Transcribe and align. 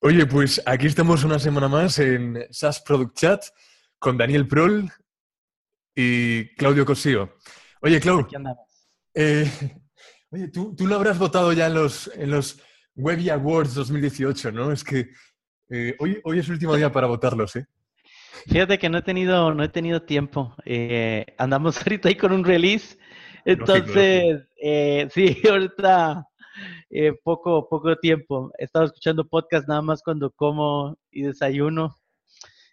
Oye, 0.00 0.26
pues 0.26 0.62
aquí 0.66 0.86
estamos 0.86 1.24
una 1.24 1.38
semana 1.38 1.68
más 1.68 1.98
en 1.98 2.46
SAS 2.50 2.80
Product 2.82 3.16
Chat 3.16 3.44
con 3.98 4.18
Daniel 4.18 4.46
Prol 4.46 4.90
y 5.94 6.54
Claudio 6.54 6.84
Cosío. 6.84 7.36
Oye, 7.80 7.98
Claudio, 7.98 8.28
eh, 9.14 9.50
oye, 10.30 10.48
¿tú, 10.48 10.76
tú, 10.76 10.86
lo 10.86 10.96
habrás 10.96 11.18
votado 11.18 11.52
ya 11.54 11.66
en 11.66 11.74
los, 11.74 12.10
en 12.14 12.30
los 12.30 12.60
Webby 12.94 13.30
Awards 13.30 13.74
2018, 13.74 14.52
¿no? 14.52 14.70
Es 14.70 14.84
que 14.84 15.08
eh, 15.70 15.96
hoy, 15.98 16.20
hoy 16.24 16.40
es 16.40 16.46
el 16.46 16.52
último 16.52 16.76
día 16.76 16.92
para 16.92 17.06
votarlos, 17.06 17.56
¿eh? 17.56 17.66
Fíjate 18.48 18.78
que 18.78 18.90
no 18.90 18.98
he 18.98 19.02
tenido, 19.02 19.54
no 19.54 19.64
he 19.64 19.68
tenido 19.70 20.02
tiempo. 20.02 20.54
Eh, 20.66 21.24
andamos 21.38 21.78
ahorita 21.82 22.10
ahí 22.10 22.16
con 22.16 22.32
un 22.32 22.44
release. 22.44 22.98
Entonces, 23.46 24.42
sí, 25.12 25.42
ahorita 25.48 26.28
eh, 26.90 27.12
poco, 27.22 27.68
poco 27.68 27.96
tiempo. 27.96 28.52
He 28.58 28.64
estado 28.64 28.86
escuchando 28.86 29.26
podcast 29.26 29.68
nada 29.68 29.82
más 29.82 30.02
cuando 30.02 30.30
como 30.30 30.98
y 31.10 31.22
desayuno, 31.22 31.96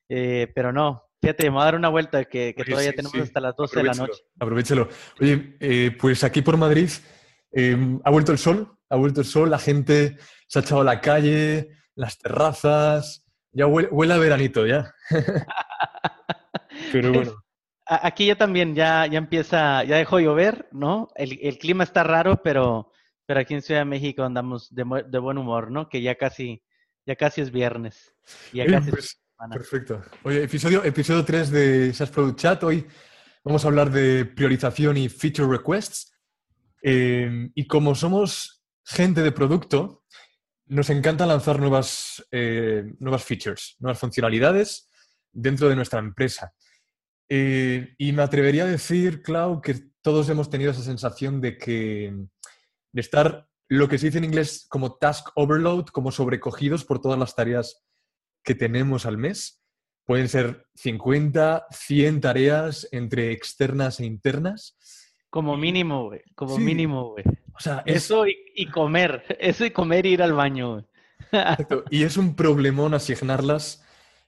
eh, 0.10 0.52
pero 0.54 0.72
no. 0.72 1.04
Fíjate, 1.22 1.44
me 1.46 1.52
voy 1.52 1.62
a 1.62 1.66
dar 1.66 1.76
una 1.76 1.90
vuelta 1.90 2.26
que, 2.26 2.54
todavía 2.54 2.94
tenemos 2.94 3.18
hasta 3.18 3.40
las 3.40 3.56
12 3.56 3.80
de 3.80 3.84
la 3.84 3.94
noche. 3.94 4.22
Aprovechalo. 4.40 4.90
Oye, 5.22 5.56
eh, 5.60 5.96
pues 6.00 6.24
aquí 6.24 6.42
por 6.42 6.58
Madrid 6.58 6.90
ha 8.04 8.10
vuelto 8.10 8.32
el 8.32 8.40
sol, 8.40 8.78
ha 8.90 8.96
vuelto 8.96 9.22
el 9.22 9.28
sol, 9.28 9.50
la 9.50 9.60
gente 9.60 10.18
se 10.48 10.60
ha 10.60 10.62
echado 10.64 10.82
a 10.82 10.86
la 10.86 11.00
calle, 11.00 11.70
las 11.96 12.18
terrazas, 12.18 13.24
ya 13.54 13.68
huele, 13.68 14.14
a 14.14 14.18
veranito 14.18 14.66
ya. 14.66 14.94
pero 16.92 17.14
bueno. 17.14 17.44
Aquí 17.86 18.28
ya 18.28 18.36
también, 18.36 18.76
ya, 18.76 19.06
ya 19.08 19.18
empieza, 19.18 19.84
ya 19.84 19.98
dejó 19.98 20.20
llover, 20.20 20.70
¿no? 20.72 21.10
El, 21.16 21.38
el 21.42 21.58
clima 21.58 21.84
está 21.84 22.04
raro, 22.04 22.42
pero 22.42 22.93
pero 23.26 23.40
aquí 23.40 23.54
en 23.54 23.62
Ciudad 23.62 23.82
de 23.82 23.86
México 23.86 24.24
andamos 24.24 24.74
de, 24.74 24.84
buen 24.84 25.38
humor, 25.38 25.72
¿no? 25.72 25.90
Que 25.90 26.02
ya 26.02 26.16
casi, 26.16 26.64
ya 27.06 27.16
casi 27.16 27.42
es 27.42 27.52
viernes. 27.52 28.14
Ya 28.52 28.66
casi 28.66 28.92
pues, 28.92 29.20
perfecto. 29.52 30.02
Oye, 30.24 30.44
episodio, 30.44 30.84
episodio 30.84 31.24
3 31.24 31.52
de 31.52 31.94
SaaS 31.94 32.10
Product 32.10 32.40
Chat. 32.40 32.64
Hoy 32.64 32.86
vamos 33.44 33.64
a 33.64 33.68
hablar 33.68 33.92
de 33.92 34.26
priorización 34.26 34.98
y 34.98 35.10
feature 35.10 35.48
requests. 35.48 36.14
Eh, 36.82 37.50
y 37.56 37.66
como 37.68 37.96
somos 37.96 38.64
gente 38.86 39.22
de 39.22 39.32
producto, 39.32 40.04
nos 40.66 40.90
encanta 40.90 41.26
lanzar 41.26 41.60
nuevas, 41.60 42.26
eh, 42.32 42.84
nuevas 43.00 43.24
features, 43.24 43.76
nuevas 43.80 44.00
funcionalidades 44.00 44.90
dentro 45.32 45.70
de 45.70 45.76
nuestra 45.76 46.00
empresa. 46.00 46.54
Eh, 47.30 47.96
y 47.98 48.12
me 48.12 48.24
atrevería 48.24 48.64
a 48.64 48.68
decir, 48.68 49.22
Clau, 49.22 49.62
que 49.62 49.76
todos 50.02 50.30
hemos 50.30 50.50
tenido 50.50 50.72
esa 50.72 50.84
sensación 50.84 51.40
de 51.40 51.58
que 51.58 52.14
de 52.94 53.02
estar 53.02 53.48
lo 53.68 53.90
que 53.90 53.98
se 53.98 54.08
dice 54.08 54.20
en 54.20 54.26
inglés 54.26 54.66
como 54.70 54.96
task 54.96 55.30
overload, 55.36 55.88
como 55.88 56.12
sobrecogidos 56.12 56.86
por 56.86 57.02
todas 57.02 57.20
las 57.20 57.36
tareas 57.36 57.84
que 58.44 58.56
tenemos 58.56 59.06
al 59.06 59.18
mes. 59.18 59.62
Pueden 60.06 60.30
ser 60.30 60.68
50, 60.76 61.68
100 61.72 62.22
tareas 62.22 62.88
entre 62.92 63.32
externas 63.32 64.00
e 64.00 64.06
internas. 64.06 64.78
Como 65.30 65.58
mínimo, 65.58 66.06
güey. 66.06 66.22
Como 66.36 66.58
mínimo, 66.58 67.12
güey. 67.12 67.24
O 67.56 67.60
sea, 67.60 67.84
eso 67.86 68.26
y, 68.28 68.68
comer. 68.68 69.24
Eso 69.40 69.66
y 69.66 69.72
comer 69.72 70.06
e 70.06 70.10
ir 70.10 70.22
al 70.22 70.34
baño, 70.34 70.88
Y 71.90 72.04
es 72.04 72.18
un 72.18 72.36
problemón 72.36 72.94
asignarlas 72.94 73.84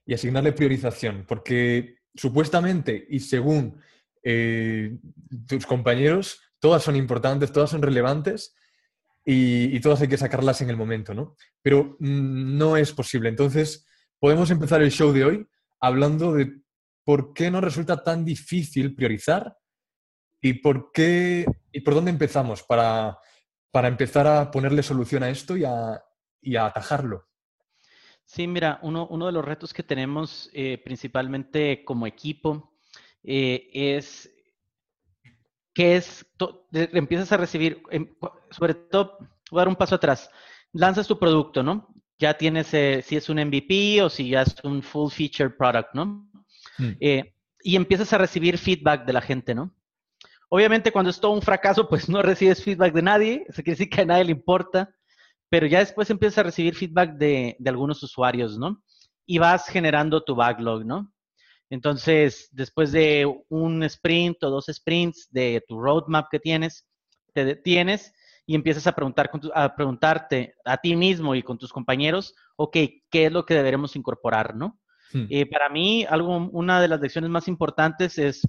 y 0.05 0.13
asignarle 0.13 0.53
priorización, 0.53 1.25
porque 1.27 1.97
supuestamente 2.15 3.05
y 3.09 3.19
según 3.19 3.81
eh, 4.23 4.97
tus 5.47 5.65
compañeros, 5.65 6.39
todas 6.59 6.83
son 6.83 6.95
importantes, 6.95 7.51
todas 7.51 7.69
son 7.69 7.81
relevantes 7.81 8.55
y, 9.25 9.79
todas 9.79 10.01
hay 10.01 10.07
que 10.07 10.17
sacarlas 10.17 10.61
en 10.61 10.69
el 10.69 10.77
momento, 10.77 11.13
¿no? 11.13 11.35
Pero 11.61 11.97
mm, 11.99 12.57
no 12.57 12.77
es 12.77 12.91
posible. 12.93 13.29
Entonces, 13.29 13.87
podemos 14.19 14.51
empezar 14.51 14.81
el 14.81 14.91
show 14.91 15.11
de 15.11 15.25
hoy 15.25 15.47
hablando 15.79 16.33
de 16.33 16.61
por 17.03 17.33
qué 17.33 17.49
nos 17.49 17.63
resulta 17.63 18.03
tan 18.03 18.23
difícil 18.23 18.95
priorizar 18.95 19.57
y 20.41 20.53
por 20.53 20.91
qué 20.91 21.45
y 21.71 21.81
por 21.81 21.95
dónde 21.95 22.11
empezamos 22.11 22.63
para, 22.63 23.17
empezar 23.73 24.27
a 24.27 24.51
ponerle 24.51 24.83
solución 24.83 25.23
a 25.23 25.29
esto 25.29 25.57
y 25.57 25.65
a, 25.65 26.01
atajarlo. 26.65 27.27
Sí, 28.25 28.47
mira, 28.47 28.79
uno, 28.81 29.25
de 29.25 29.31
los 29.31 29.45
retos 29.45 29.73
que 29.73 29.83
tenemos 29.83 30.49
eh, 30.53 30.79
principalmente 30.83 31.83
como 31.83 32.07
equipo 32.07 32.75
eh, 33.23 33.69
es 33.73 34.34
que 35.75 35.97
es, 35.97 36.25
empiezas 36.71 37.31
a 37.33 37.37
recibir, 37.37 37.83
em, 37.91 38.07
sobre 38.49 38.73
todo, 38.73 39.17
voy 39.51 39.59
a 39.59 39.61
dar 39.61 39.67
un 39.67 39.75
paso 39.75 39.95
atrás, 39.95 40.31
lanzas 40.71 41.05
tu 41.05 41.19
producto, 41.19 41.61
¿no? 41.61 41.93
Ya 42.17 42.33
tienes, 42.35 42.73
eh, 42.73 43.03
si 43.05 43.17
es 43.17 43.27
un 43.29 43.37
MVP 43.39 44.01
o 44.01 44.09
si 44.09 44.29
ya 44.29 44.43
es 44.43 44.55
un 44.63 44.81
full 44.81 45.11
feature 45.11 45.49
product, 45.49 45.93
¿no? 45.93 46.31
Hmm. 46.77 46.93
Eh, 47.01 47.33
y 47.61 47.75
empiezas 47.75 48.13
a 48.13 48.17
recibir 48.17 48.57
feedback 48.57 49.05
de 49.05 49.13
la 49.13 49.21
gente, 49.21 49.53
¿no? 49.53 49.75
Obviamente 50.47 50.93
cuando 50.93 51.11
es 51.11 51.19
todo 51.19 51.31
un 51.31 51.41
fracaso, 51.41 51.89
pues 51.89 52.07
no 52.07 52.21
recibes 52.21 52.63
feedback 52.63 52.93
de 52.93 53.01
nadie, 53.01 53.45
eso 53.49 53.61
quiere 53.61 53.77
decir 53.77 53.89
que 53.89 54.01
a 54.01 54.05
nadie 54.05 54.25
le 54.25 54.31
importa, 54.31 54.95
pero 55.49 55.67
ya 55.67 55.79
después 55.79 56.09
empiezas 56.09 56.37
a 56.37 56.43
recibir 56.43 56.73
feedback 56.73 57.15
de, 57.17 57.57
de 57.59 57.69
algunos 57.69 58.01
usuarios, 58.01 58.57
¿no? 58.57 58.81
Y 59.25 59.39
vas 59.39 59.67
generando 59.67 60.23
tu 60.23 60.35
backlog, 60.35 60.85
¿no? 60.85 61.11
Entonces, 61.75 62.47
después 62.53 62.93
de 62.93 63.29
un 63.49 63.83
sprint 63.83 64.41
o 64.45 64.49
dos 64.49 64.67
sprints 64.71 65.27
de 65.29 65.61
tu 65.67 65.77
roadmap 65.77 66.29
que 66.31 66.39
tienes, 66.39 66.87
te 67.33 67.43
detienes 67.43 68.13
y 68.45 68.55
empiezas 68.55 68.87
a, 68.87 68.93
preguntar 68.95 69.29
a 69.53 69.75
preguntarte 69.75 70.55
a 70.63 70.77
ti 70.77 70.95
mismo 70.95 71.35
y 71.35 71.43
con 71.43 71.57
tus 71.57 71.73
compañeros, 71.73 72.33
ok, 72.55 72.77
¿qué 73.11 73.25
es 73.25 73.31
lo 73.33 73.45
que 73.45 73.55
deberemos 73.55 73.97
incorporar, 73.97 74.55
no? 74.55 74.79
Hmm. 75.11 75.25
Eh, 75.29 75.45
para 75.47 75.67
mí, 75.67 76.05
algo, 76.09 76.49
una 76.53 76.79
de 76.79 76.87
las 76.87 77.01
lecciones 77.01 77.29
más 77.29 77.49
importantes 77.49 78.17
es 78.17 78.47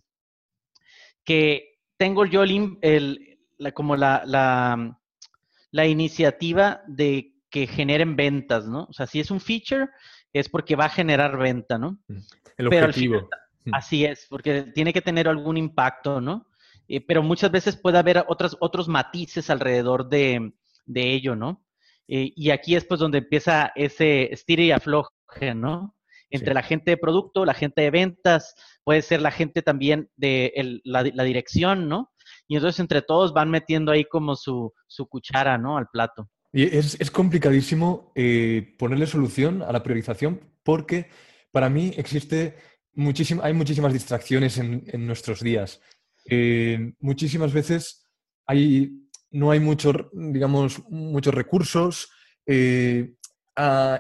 que 1.25 1.81
tengo 1.97 2.26
yo 2.26 2.44
el, 2.44 3.41
como 3.75 3.97
la, 3.97 4.22
la, 4.25 5.00
la 5.72 5.87
iniciativa 5.87 6.81
de 6.87 7.34
que 7.50 7.66
generen 7.66 8.14
ventas, 8.14 8.69
¿no? 8.69 8.84
O 8.84 8.93
sea, 8.93 9.08
si 9.08 9.19
es 9.19 9.32
un 9.32 9.41
feature, 9.41 9.88
es 10.39 10.49
porque 10.49 10.77
va 10.77 10.87
a 10.87 10.91
generar 10.91 11.37
venta, 11.37 11.79
¿no? 11.79 11.99
Mm, 12.09 12.19
el 12.59 12.67
objetivo. 12.67 13.29
Mm. 13.65 13.75
así 13.75 14.05
es, 14.05 14.27
porque 14.31 14.63
tiene 14.75 14.93
que 14.93 15.03
tener 15.03 15.29
algún 15.29 15.57
impacto, 15.57 16.21
¿no? 16.21 16.47
Eh, 16.89 17.01
pero 17.01 17.23
muchas 17.23 17.51
veces 17.51 17.77
puede 17.77 17.99
haber 17.99 18.25
otros, 18.29 18.57
otros 18.61 18.89
matices 18.89 19.51
alrededor 19.51 20.09
de, 20.09 20.53
ello, 20.87 21.35
¿no? 21.35 21.65
Eh, 22.07 22.33
y 22.37 22.51
aquí 22.51 22.77
es 22.77 22.85
pues 22.85 23.01
donde 23.01 23.19
empieza 23.19 23.73
ese 23.75 24.33
estira 24.33 24.63
y 24.63 24.71
afloje, 24.71 25.55
¿no? 25.55 25.95
Entre 26.31 26.55
la 26.55 26.63
gente 26.63 26.93
de 26.93 26.97
producto, 26.97 27.45
la 27.45 27.55
gente 27.55 27.83
de 27.83 27.91
ventas, 27.91 28.55
puede 28.85 29.03
ser 29.03 29.21
la 29.21 29.31
gente 29.31 29.63
también 29.63 30.11
de 30.17 30.81
la, 30.85 31.03
dirección, 31.03 31.89
¿no? 31.89 32.13
Y 32.49 32.57
entonces 32.57 32.81
entre 32.81 33.03
todos 33.03 33.33
van 33.33 33.51
metiendo 33.51 33.93
ahí 33.93 34.05
como 34.05 34.37
su, 34.37 34.73
su 34.87 35.09
cuchara, 35.09 35.57
¿no? 35.57 35.77
Al 35.77 35.89
plato. 35.89 36.29
Y 36.56 36.75
es, 36.75 37.11
complicadísimo 37.11 38.12
eh, 38.15 38.75
ponerle 38.78 39.06
solución 39.06 39.61
a 39.61 39.71
la 39.72 39.83
priorización 39.83 40.41
porque 40.62 41.11
para 41.53 41.69
mí 41.69 41.93
existe 41.99 42.56
hay 43.43 43.53
muchísimas 43.53 43.93
distracciones 43.93 44.56
en, 44.56 45.06
nuestros 45.06 45.43
días. 45.43 45.83
Eh, 46.25 46.94
muchísimas 46.99 47.53
veces 47.53 48.09
hay, 48.47 48.91
no 49.31 49.50
hay 49.50 49.61
muchos, 49.61 49.97
digamos, 50.15 50.83
muchos 50.89 51.34
recursos 51.34 52.09
eh, 52.47 53.12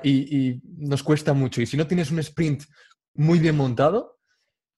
y, 0.02 0.58
nos 0.78 1.02
cuesta 1.02 1.34
mucho. 1.34 1.60
Y 1.60 1.66
si 1.66 1.76
no 1.76 1.86
tienes 1.86 2.10
un 2.10 2.20
sprint 2.20 2.62
muy 3.12 3.38
bien 3.38 3.58
montado 3.58 4.18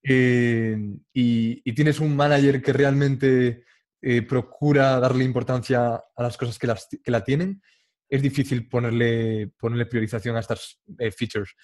y, 0.02 1.72
tienes 1.74 2.00
un 2.00 2.16
manager 2.16 2.60
que 2.60 2.72
realmente 2.72 3.67
eh, 4.00 4.22
procura 4.22 5.00
darle 5.00 5.24
importancia 5.24 5.96
a 5.96 6.22
las 6.22 6.36
cosas 6.36 6.58
que, 6.58 6.66
las, 6.66 6.86
que 7.02 7.10
la 7.10 7.24
tienen, 7.24 7.60
es 8.08 8.22
difícil 8.22 8.68
ponerle, 8.68 9.52
ponerle 9.58 9.86
priorización 9.86 10.36
a 10.36 10.40
estas 10.40 10.80
eh, 10.98 11.10
features. 11.10 11.54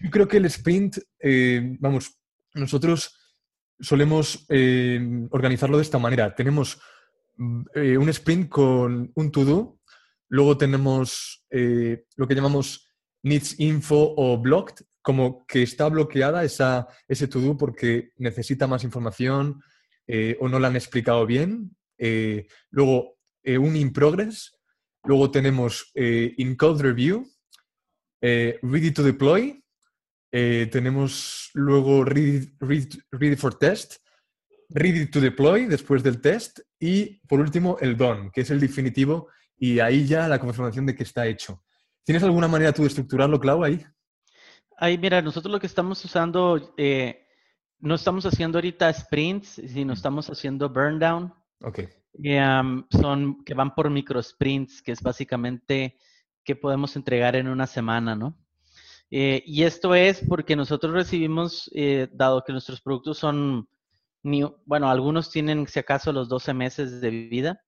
Yo 0.00 0.10
creo 0.10 0.26
que 0.26 0.38
el 0.38 0.46
sprint, 0.46 0.98
eh, 1.20 1.76
vamos, 1.78 2.18
nosotros 2.54 3.14
solemos 3.80 4.44
organizarlo 5.30 5.76
de 5.76 5.84
esta 5.84 6.00
manera. 6.00 6.34
Tenemos 6.34 6.80
un 7.36 8.08
sprint 8.08 8.48
con 8.48 9.12
un 9.14 9.30
to-do, 9.30 9.78
luego 10.28 10.58
tenemos 10.58 11.46
lo 11.48 12.26
que 12.26 12.34
llamamos 12.34 12.88
needs 13.22 13.60
info 13.60 14.14
o 14.16 14.36
blocked, 14.36 14.84
como 15.00 15.46
que 15.46 15.62
está 15.62 15.88
bloqueada 15.88 16.42
esa, 16.42 16.88
ese 17.06 17.28
to-do 17.28 17.56
porque 17.56 18.10
necesita 18.16 18.66
más 18.66 18.82
información, 18.82 19.62
eh, 20.08 20.38
o 20.40 20.48
no 20.48 20.58
la 20.58 20.68
han 20.68 20.76
explicado 20.76 21.26
bien. 21.26 21.76
Eh, 21.98 22.46
luego, 22.70 23.18
eh, 23.42 23.58
un 23.58 23.76
in 23.76 23.92
progress. 23.92 24.54
Luego 25.04 25.30
tenemos 25.30 25.92
in 25.94 26.56
code 26.56 26.82
review, 26.82 27.24
ready 28.20 28.90
to 28.90 29.02
deploy. 29.02 29.62
tenemos 30.30 31.50
luego 31.54 32.04
ready, 32.04 32.52
ready, 32.60 33.36
for 33.36 33.54
test, 33.54 34.04
ready 34.68 35.06
to 35.06 35.20
deploy 35.20 35.66
después 35.66 36.02
del 36.02 36.20
test 36.20 36.58
y 36.78 37.20
por 37.26 37.40
último 37.40 37.78
el 37.80 37.96
done, 37.96 38.30
que 38.32 38.42
es 38.42 38.50
el 38.50 38.60
definitivo 38.60 39.28
y 39.56 39.78
ahí 39.78 40.04
ya 40.04 40.28
la 40.28 40.40
confirmación 40.40 40.84
de 40.84 40.96
que 40.96 41.04
está 41.04 41.26
hecho. 41.26 41.62
¿Tienes 42.04 42.22
alguna 42.24 42.48
manera 42.48 42.72
tú 42.72 42.82
de 42.82 42.88
estructurarlo, 42.88 43.40
Clau, 43.40 43.64
ahí? 43.64 43.82
Ahí, 44.76 44.98
mira, 44.98 45.22
nosotros 45.22 45.50
lo 45.50 45.60
que 45.60 45.68
estamos 45.68 46.04
usando, 46.04 46.74
no 47.80 47.94
estamos 47.94 48.26
haciendo 48.26 48.58
ahorita 48.58 48.92
sprints, 48.92 49.60
sino 49.66 49.92
estamos 49.92 50.28
haciendo 50.28 50.68
burn 50.68 50.98
down. 50.98 51.34
Ok. 51.62 51.80
son 52.90 53.44
que 53.44 53.54
van 53.54 53.74
por 53.74 53.90
micro 53.90 54.22
sprints, 54.22 54.82
que 54.82 54.92
es 54.92 55.02
básicamente 55.02 55.98
que 56.44 56.56
podemos 56.56 56.96
entregar 56.96 57.36
en 57.36 57.48
una 57.48 57.66
semana, 57.66 58.14
¿no? 58.14 58.36
Eh, 59.10 59.42
y 59.46 59.62
esto 59.62 59.94
es 59.94 60.22
porque 60.26 60.56
nosotros 60.56 60.92
recibimos, 60.92 61.70
eh, 61.74 62.08
dado 62.12 62.42
que 62.44 62.52
nuestros 62.52 62.80
productos 62.80 63.18
son, 63.18 63.68
bueno, 64.22 64.90
algunos 64.90 65.30
tienen 65.30 65.66
si 65.66 65.78
acaso 65.78 66.12
los 66.12 66.28
12 66.28 66.52
meses 66.52 67.00
de 67.00 67.10
vida, 67.10 67.62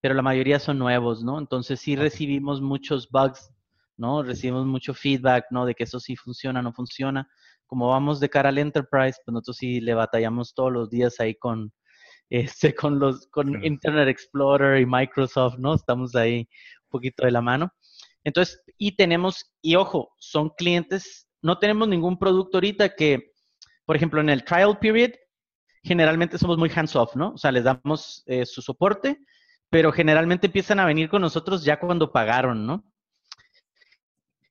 pero 0.00 0.14
la 0.14 0.22
mayoría 0.22 0.58
son 0.58 0.78
nuevos, 0.78 1.22
¿no? 1.22 1.38
Entonces 1.38 1.80
sí 1.80 1.96
recibimos 1.96 2.60
muchos 2.62 3.10
bugs, 3.10 3.50
¿no? 3.96 4.22
Recibimos 4.22 4.64
mucho 4.64 4.94
feedback, 4.94 5.46
¿no? 5.50 5.66
De 5.66 5.74
que 5.74 5.84
eso 5.84 6.00
sí 6.00 6.16
funciona, 6.16 6.62
no 6.62 6.72
funciona. 6.72 7.28
Como 7.68 7.88
vamos 7.90 8.18
de 8.18 8.28
cara 8.28 8.48
al 8.48 8.58
enterprise, 8.58 9.20
pues 9.24 9.32
nosotros 9.32 9.58
sí 9.58 9.80
le 9.80 9.94
batallamos 9.94 10.54
todos 10.54 10.72
los 10.72 10.90
días 10.90 11.20
ahí 11.20 11.36
con, 11.36 11.72
este, 12.30 12.74
con 12.74 12.98
los, 12.98 13.28
con 13.28 13.64
Internet 13.64 14.08
Explorer 14.08 14.80
y 14.80 14.86
Microsoft, 14.86 15.58
¿no? 15.58 15.74
Estamos 15.74 16.16
ahí 16.16 16.40
un 16.40 16.90
poquito 16.90 17.24
de 17.24 17.30
la 17.30 17.40
mano. 17.40 17.72
Entonces, 18.24 18.60
y 18.76 18.96
tenemos, 18.96 19.52
y 19.62 19.76
ojo, 19.76 20.10
son 20.18 20.50
clientes, 20.50 21.28
no 21.40 21.58
tenemos 21.58 21.88
ningún 21.88 22.18
producto 22.18 22.56
ahorita 22.56 22.94
que, 22.96 23.32
por 23.84 23.96
ejemplo, 23.96 24.20
en 24.20 24.30
el 24.30 24.44
trial 24.44 24.78
period, 24.80 25.12
generalmente 25.82 26.38
somos 26.38 26.58
muy 26.58 26.70
hands-off, 26.74 27.14
¿no? 27.16 27.32
O 27.32 27.38
sea, 27.38 27.52
les 27.52 27.64
damos 27.64 28.22
eh, 28.26 28.44
su 28.44 28.60
soporte, 28.60 29.18
pero 29.70 29.92
generalmente 29.92 30.46
empiezan 30.46 30.80
a 30.80 30.86
venir 30.86 31.08
con 31.08 31.22
nosotros 31.22 31.64
ya 31.64 31.78
cuando 31.78 32.12
pagaron, 32.12 32.66
¿no? 32.66 32.84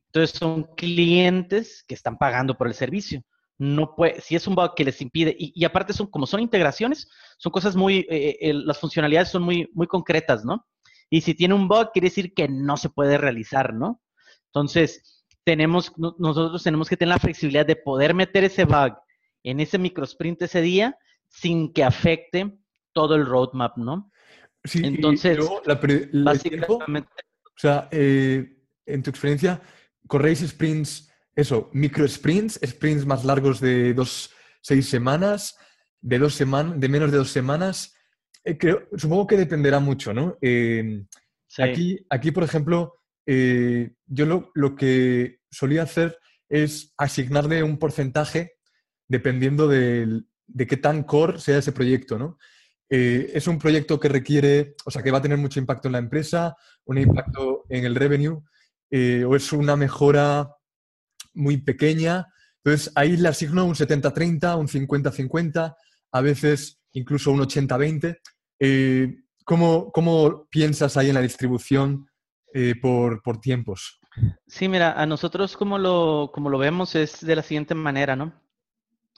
Entonces 0.07 0.37
son 0.37 0.63
clientes 0.75 1.83
que 1.87 1.95
están 1.95 2.17
pagando 2.17 2.57
por 2.57 2.67
el 2.67 2.73
servicio. 2.73 3.23
No 3.59 3.95
puede, 3.95 4.21
si 4.21 4.35
es 4.35 4.47
un 4.47 4.55
bug 4.55 4.75
que 4.75 4.83
les 4.83 5.01
impide, 5.01 5.35
y, 5.37 5.63
aparte 5.65 5.93
son, 5.93 6.07
como 6.07 6.27
son 6.27 6.41
integraciones, 6.41 7.09
son 7.37 7.51
cosas 7.51 7.75
muy, 7.75 8.05
eh, 8.09 8.37
eh, 8.39 8.53
las 8.53 8.79
funcionalidades 8.79 9.29
son 9.29 9.43
muy, 9.43 9.69
muy 9.73 9.87
concretas, 9.87 10.45
¿no? 10.45 10.65
Y 11.09 11.21
si 11.21 11.33
tiene 11.33 11.55
un 11.55 11.67
bug, 11.67 11.91
quiere 11.91 12.09
decir 12.09 12.33
que 12.33 12.47
no 12.47 12.77
se 12.77 12.89
puede 12.89 13.17
realizar, 13.17 13.73
¿no? 13.73 14.01
Entonces, 14.47 15.23
tenemos, 15.43 15.91
nosotros 15.97 16.61
tenemos 16.61 16.89
que 16.89 16.97
tener 16.97 17.15
la 17.15 17.19
flexibilidad 17.19 17.65
de 17.65 17.77
poder 17.77 18.13
meter 18.13 18.43
ese 18.43 18.65
bug 18.65 18.93
en 19.43 19.59
ese 19.59 19.77
microsprint 19.77 20.41
ese 20.41 20.61
día 20.61 20.97
sin 21.29 21.71
que 21.73 21.83
afecte 21.83 22.59
todo 22.93 23.15
el 23.15 23.25
roadmap, 23.25 23.77
¿no? 23.77 24.11
Sí, 24.63 24.81
Entonces, 24.83 25.39
básicamente... 26.13 27.09
o 27.45 27.59
sea, 27.59 27.87
eh, 27.91 28.57
en 28.85 29.03
tu 29.03 29.09
experiencia, 29.09 29.61
corréis 30.07 30.39
sprints, 30.39 31.11
eso, 31.35 31.69
micro 31.73 32.07
sprints, 32.07 32.59
sprints 32.65 33.05
más 33.05 33.25
largos 33.25 33.59
de 33.59 33.93
dos, 33.93 34.31
seis 34.61 34.89
semanas, 34.89 35.55
de 36.01 36.19
dos 36.19 36.33
semanas, 36.33 36.79
de 36.79 36.89
menos 36.89 37.11
de 37.11 37.17
dos 37.17 37.31
semanas, 37.31 37.93
eh, 38.47 38.57
supongo 38.95 39.27
que 39.27 39.37
dependerá 39.37 39.79
mucho, 39.79 40.13
¿no? 40.13 40.37
Eh, 40.41 41.03
aquí, 41.57 41.97
aquí, 42.09 42.31
por 42.31 42.43
ejemplo, 42.43 43.01
eh, 43.25 43.91
yo 44.05 44.25
lo, 44.53 44.75
que 44.75 45.39
solía 45.51 45.83
hacer 45.83 46.17
es 46.47 46.93
asignarle 46.97 47.61
un 47.61 47.77
porcentaje 47.77 48.53
dependiendo 49.09 49.67
de, 49.67 50.23
qué 50.57 50.77
tan 50.77 51.03
core 51.03 51.39
sea 51.39 51.57
ese 51.57 51.73
proyecto, 51.73 52.17
¿no? 52.17 52.37
es 52.89 53.47
un 53.47 53.59
proyecto 53.59 53.99
que 53.99 54.07
requiere, 54.07 54.75
o 54.85 54.91
sea, 54.91 55.03
que 55.03 55.11
va 55.11 55.17
a 55.17 55.21
tener 55.21 55.37
mucho 55.37 55.59
impacto 55.59 55.89
en 55.89 55.91
la 55.91 55.97
empresa, 55.97 56.55
un 56.85 56.97
impacto 56.97 57.65
en 57.67 57.83
el 57.83 57.95
revenue, 57.95 58.41
o 58.91 59.35
es 59.35 59.51
una 59.53 59.75
mejora 59.75 60.49
muy 61.33 61.57
pequeña. 61.57 62.27
Entonces, 62.63 62.91
ahí 62.95 63.15
le 63.15 63.29
asigno 63.29 63.65
un 63.65 63.75
70-30, 63.75 64.57
un 64.57 64.67
50-50, 64.67 65.75
a 66.11 66.21
veces 66.21 66.79
incluso 66.91 67.31
un 67.31 67.39
80-20. 67.39 68.19
Eh, 68.59 69.15
¿cómo, 69.45 70.47
piensas 70.49 70.97
ahí 70.97 71.09
en 71.09 71.15
la 71.15 71.21
distribución 71.21 72.09
eh, 72.53 72.75
por, 72.81 73.21
tiempos? 73.39 73.99
Sí, 74.47 74.67
mira, 74.67 74.93
a 74.93 75.05
nosotros 75.05 75.55
como 75.55 75.77
lo, 75.77 76.31
como 76.33 76.49
lo 76.49 76.57
vemos 76.57 76.95
es 76.95 77.25
de 77.25 77.35
la 77.35 77.43
siguiente 77.43 77.75
manera, 77.75 78.15
¿no? 78.15 78.33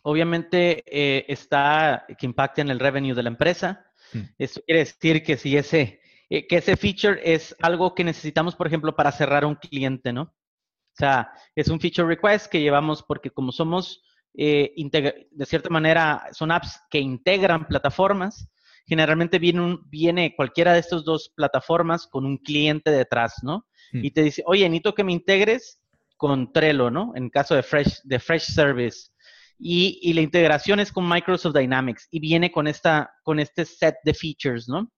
Obviamente 0.03 0.83
eh, 0.85 1.25
está 1.27 2.05
que 2.17 2.25
impacta 2.25 2.61
en 2.61 2.69
el 2.69 2.79
revenue 2.79 3.15
de 3.15 3.23
la 3.23 3.29
empresa. 3.29 3.85
Hmm. 4.13 4.21
Eso 4.37 4.61
quiere 4.65 4.79
decir 4.79 5.23
que 5.23 5.37
si 5.37 5.57
ese, 5.57 6.01
que 6.29 6.57
ese 6.57 6.77
feature 6.77 7.19
es 7.23 7.55
algo 7.59 7.95
que 7.95 8.03
necesitamos, 8.03 8.55
por 8.55 8.67
ejemplo, 8.67 8.95
para 8.95 9.11
cerrar 9.11 9.45
un 9.45 9.55
cliente, 9.55 10.13
¿no? 10.13 10.21
O 10.23 10.97
sea, 10.99 11.31
es 11.55 11.69
un 11.69 11.79
feature 11.79 12.07
request 12.07 12.47
que 12.47 12.61
llevamos 12.61 13.03
porque 13.03 13.31
como 13.31 13.51
somos, 13.51 14.03
de 14.33 15.45
cierta 15.45 15.69
manera, 15.69 16.27
son 16.33 16.51
apps 16.51 16.79
que 16.89 16.99
integran 16.99 17.67
plataformas, 17.67 18.49
generalmente 18.85 19.39
viene, 19.39 19.77
viene 19.85 20.35
cualquiera 20.35 20.73
de 20.73 20.79
estas 20.79 21.05
dos 21.05 21.31
plataformas 21.35 22.07
con 22.07 22.25
un 22.25 22.37
cliente 22.37 22.91
detrás, 22.91 23.35
¿no? 23.43 23.67
Hmm. 23.91 24.03
Y 24.03 24.11
te 24.11 24.23
dice, 24.23 24.43
oye, 24.45 24.67
necesito 24.67 24.95
que 24.95 25.03
me 25.03 25.13
integres 25.13 25.79
con 26.17 26.51
Trello, 26.51 26.89
¿no? 26.89 27.13
En 27.15 27.29
caso 27.29 27.55
de 27.55 27.63
Fresh, 27.63 28.01
de 28.03 28.19
Fresh 28.19 28.51
Service. 28.51 29.11
Y, 29.57 30.11
la 30.13 30.21
integración 30.21 30.79
es 30.79 30.91
con 30.91 31.07
Microsoft 31.07 31.55
Dynamics 31.55 32.07
y 32.11 32.19
viene 32.19 32.51
con, 32.51 32.67
esta, 32.67 33.11
con 33.23 33.39
este 33.39 33.65
set 33.65 33.95
de 34.03 34.13
features, 34.13 34.67
¿no? 34.67 34.91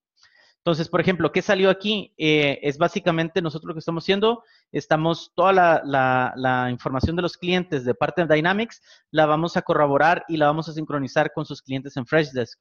Entonces, 0.64 0.90
por 0.90 1.02
ejemplo, 1.02 1.32
¿qué 1.32 1.42
salió 1.42 1.72
aquí? 1.72 2.14
Eh, 2.20 2.60
es 2.62 2.78
básicamente 2.78 3.42
nosotros 3.42 3.70
lo 3.70 3.74
que 3.74 3.80
estamos 3.80 4.04
haciendo, 4.04 4.44
estamos, 4.72 5.32
toda 5.34 5.54
la, 5.54 6.34
la, 6.36 6.70
información 6.70 7.16
de 7.16 7.24
los 7.24 7.36
clientes 7.36 7.84
de 7.84 7.96
parte 7.96 8.24
de 8.24 8.36
Dynamics, 8.36 8.80
la 9.10 9.26
vamos 9.26 9.58
a 9.58 9.64
corroborar 9.64 10.24
y 10.28 10.38
la 10.38 10.46
vamos 10.46 10.70
a 10.70 10.74
sincronizar 10.74 11.34
con 11.34 11.46
sus 11.46 11.64
clientes 11.64 11.98
en 11.98 12.06
Freshdesk. 12.06 12.60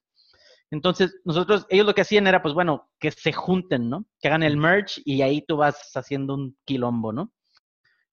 Entonces, 0.70 1.20
nosotros, 1.24 1.66
ellos 1.68 1.84
lo 1.84 1.94
que 1.94 2.00
hacían 2.00 2.26
era, 2.26 2.40
pues 2.40 2.54
bueno, 2.54 2.90
que 2.98 3.10
se 3.10 3.32
junten, 3.34 3.90
¿no? 3.90 4.06
Que 4.18 4.28
hagan 4.28 4.44
el 4.44 4.56
merge 4.56 5.02
y 5.04 5.20
ahí 5.20 5.42
tú 5.42 5.58
vas 5.58 5.94
haciendo 5.94 6.34
un 6.34 6.56
quilombo, 6.64 7.12
¿no? 7.12 7.30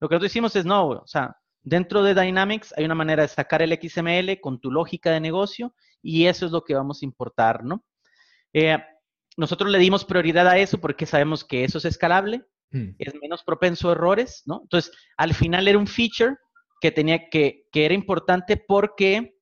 Lo 0.01 0.09
que 0.09 0.15
nosotros 0.15 0.31
hicimos 0.31 0.55
es, 0.57 0.65
no, 0.65 0.89
o 0.89 1.07
sea, 1.07 1.37
dentro 1.61 2.03
de 2.03 2.13
Dynamics 2.13 2.73
hay 2.75 2.83
una 2.83 2.95
manera 2.95 3.21
de 3.21 3.29
sacar 3.29 3.61
el 3.61 3.71
XML 3.71 4.41
con 4.41 4.59
tu 4.59 4.69
lógica 4.69 5.11
de 5.11 5.21
negocio 5.21 5.73
y 6.01 6.25
eso 6.25 6.45
es 6.45 6.51
lo 6.51 6.65
que 6.65 6.75
vamos 6.75 7.01
a 7.01 7.05
importar, 7.05 7.63
¿no? 7.63 7.85
Eh, 8.51 8.77
nosotros 9.37 9.71
le 9.71 9.77
dimos 9.77 10.03
prioridad 10.03 10.47
a 10.47 10.57
eso 10.57 10.79
porque 10.79 11.05
sabemos 11.05 11.45
que 11.45 11.63
eso 11.63 11.77
es 11.77 11.85
escalable, 11.85 12.43
hmm. 12.71 12.89
es 12.97 13.13
menos 13.21 13.43
propenso 13.43 13.89
a 13.89 13.91
errores, 13.93 14.43
¿no? 14.45 14.61
Entonces, 14.63 14.91
al 15.15 15.33
final 15.33 15.67
era 15.67 15.77
un 15.77 15.87
feature 15.87 16.35
que 16.81 16.91
tenía 16.91 17.29
que, 17.29 17.67
que 17.71 17.85
era 17.85 17.93
importante 17.93 18.57
porque 18.57 19.37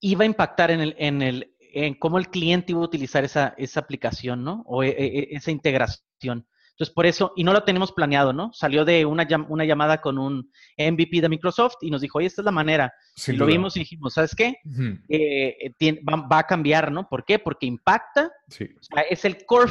iba 0.00 0.24
a 0.24 0.26
impactar 0.26 0.70
en 0.70 0.80
el, 0.80 0.94
en 0.98 1.22
el, 1.22 1.56
en 1.58 1.94
cómo 1.94 2.18
el 2.18 2.28
cliente 2.28 2.72
iba 2.72 2.80
a 2.82 2.84
utilizar 2.84 3.24
esa, 3.24 3.54
esa 3.56 3.80
aplicación, 3.80 4.44
¿no? 4.44 4.62
O 4.66 4.82
e, 4.82 4.90
e, 4.90 5.28
esa 5.32 5.50
integración. 5.50 6.46
Entonces, 6.72 6.94
por 6.94 7.04
eso, 7.04 7.32
y 7.36 7.44
no 7.44 7.52
lo 7.52 7.64
tenemos 7.64 7.92
planeado, 7.92 8.32
¿no? 8.32 8.50
Salió 8.54 8.84
de 8.84 9.04
una, 9.04 9.26
una 9.48 9.64
llamada 9.64 10.00
con 10.00 10.18
un 10.18 10.50
MVP 10.78 11.20
de 11.20 11.28
Microsoft 11.28 11.76
y 11.82 11.90
nos 11.90 12.00
dijo, 12.00 12.18
oye, 12.18 12.26
esta 12.26 12.40
es 12.40 12.46
la 12.46 12.50
manera. 12.50 12.92
y 13.26 13.32
lo 13.32 13.44
vimos 13.44 13.76
y 13.76 13.80
dijimos, 13.80 14.14
¿sabes 14.14 14.34
qué? 14.34 14.56
Eh, 15.08 15.74
va, 16.08 16.38
a 16.38 16.46
cambiar, 16.46 16.90
¿no? 16.90 17.08
¿Por 17.08 17.24
qué? 17.26 17.38
Porque 17.38 17.66
impacta. 17.66 18.30
Sí. 18.48 18.70
O 18.78 18.82
sea, 18.82 19.02
es 19.02 19.24
el 19.26 19.44
core, 19.44 19.70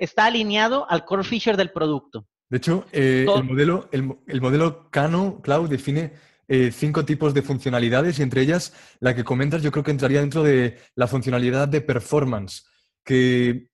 está 0.00 0.26
alineado 0.26 0.90
al 0.90 1.04
core 1.04 1.22
feature 1.22 1.56
del 1.56 1.70
producto. 1.70 2.26
De 2.48 2.56
hecho, 2.56 2.84
eh, 2.90 3.26
el, 3.32 3.44
modelo, 3.44 3.88
el, 3.92 4.12
el 4.26 4.40
modelo 4.40 4.90
Cano 4.90 5.40
Cloud 5.40 5.70
define 5.70 6.14
eh, 6.48 6.72
cinco 6.72 7.04
tipos 7.04 7.32
de 7.32 7.42
funcionalidades 7.42 8.18
y 8.18 8.22
entre 8.22 8.42
ellas 8.42 8.74
la 8.98 9.14
que 9.14 9.22
comentas 9.22 9.62
yo 9.62 9.70
creo 9.70 9.84
que 9.84 9.92
entraría 9.92 10.18
dentro 10.18 10.42
de 10.42 10.78
la 10.96 11.06
funcionalidad 11.06 11.68
de 11.68 11.80
performance, 11.80 12.66
que 13.04 13.68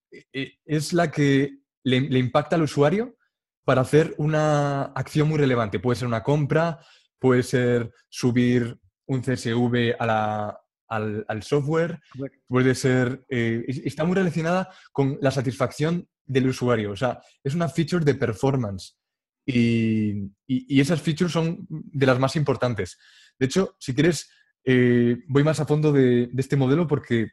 es 0.66 0.92
la 0.92 1.10
que 1.10 1.65
le, 1.86 2.18
impacta 2.18 2.56
al 2.56 2.62
usuario 2.62 3.16
para 3.64 3.82
hacer 3.82 4.14
una 4.18 4.82
acción 4.82 5.28
muy 5.28 5.38
relevante. 5.38 5.78
Puede 5.78 5.96
ser 5.96 6.08
una 6.08 6.22
compra, 6.22 6.80
puede 7.18 7.42
ser 7.42 7.92
subir 8.08 8.78
un 9.06 9.22
CSV 9.22 9.94
al, 9.98 11.42
software, 11.42 12.00
puede 12.48 12.74
ser... 12.74 13.24
Eh, 13.28 13.64
está 13.84 14.04
muy 14.04 14.16
relacionada 14.16 14.68
con 14.92 15.18
la 15.20 15.30
satisfacción 15.30 16.08
del 16.24 16.48
usuario. 16.48 16.90
O 16.90 16.96
sea, 16.96 17.20
es 17.42 17.54
una 17.54 17.68
feature 17.68 18.04
de 18.04 18.14
performance. 18.14 18.98
Y, 19.46 20.32
esas 20.48 21.00
features 21.00 21.32
son 21.32 21.66
de 21.68 22.06
las 22.06 22.18
más 22.18 22.34
importantes. 22.34 22.98
De 23.38 23.46
hecho, 23.46 23.76
si 23.78 23.94
quieres, 23.94 24.28
eh, 24.64 25.18
voy 25.28 25.44
más 25.44 25.60
a 25.60 25.66
fondo 25.66 25.92
de, 25.92 26.30
este 26.36 26.56
modelo 26.56 26.88
porque 26.88 27.28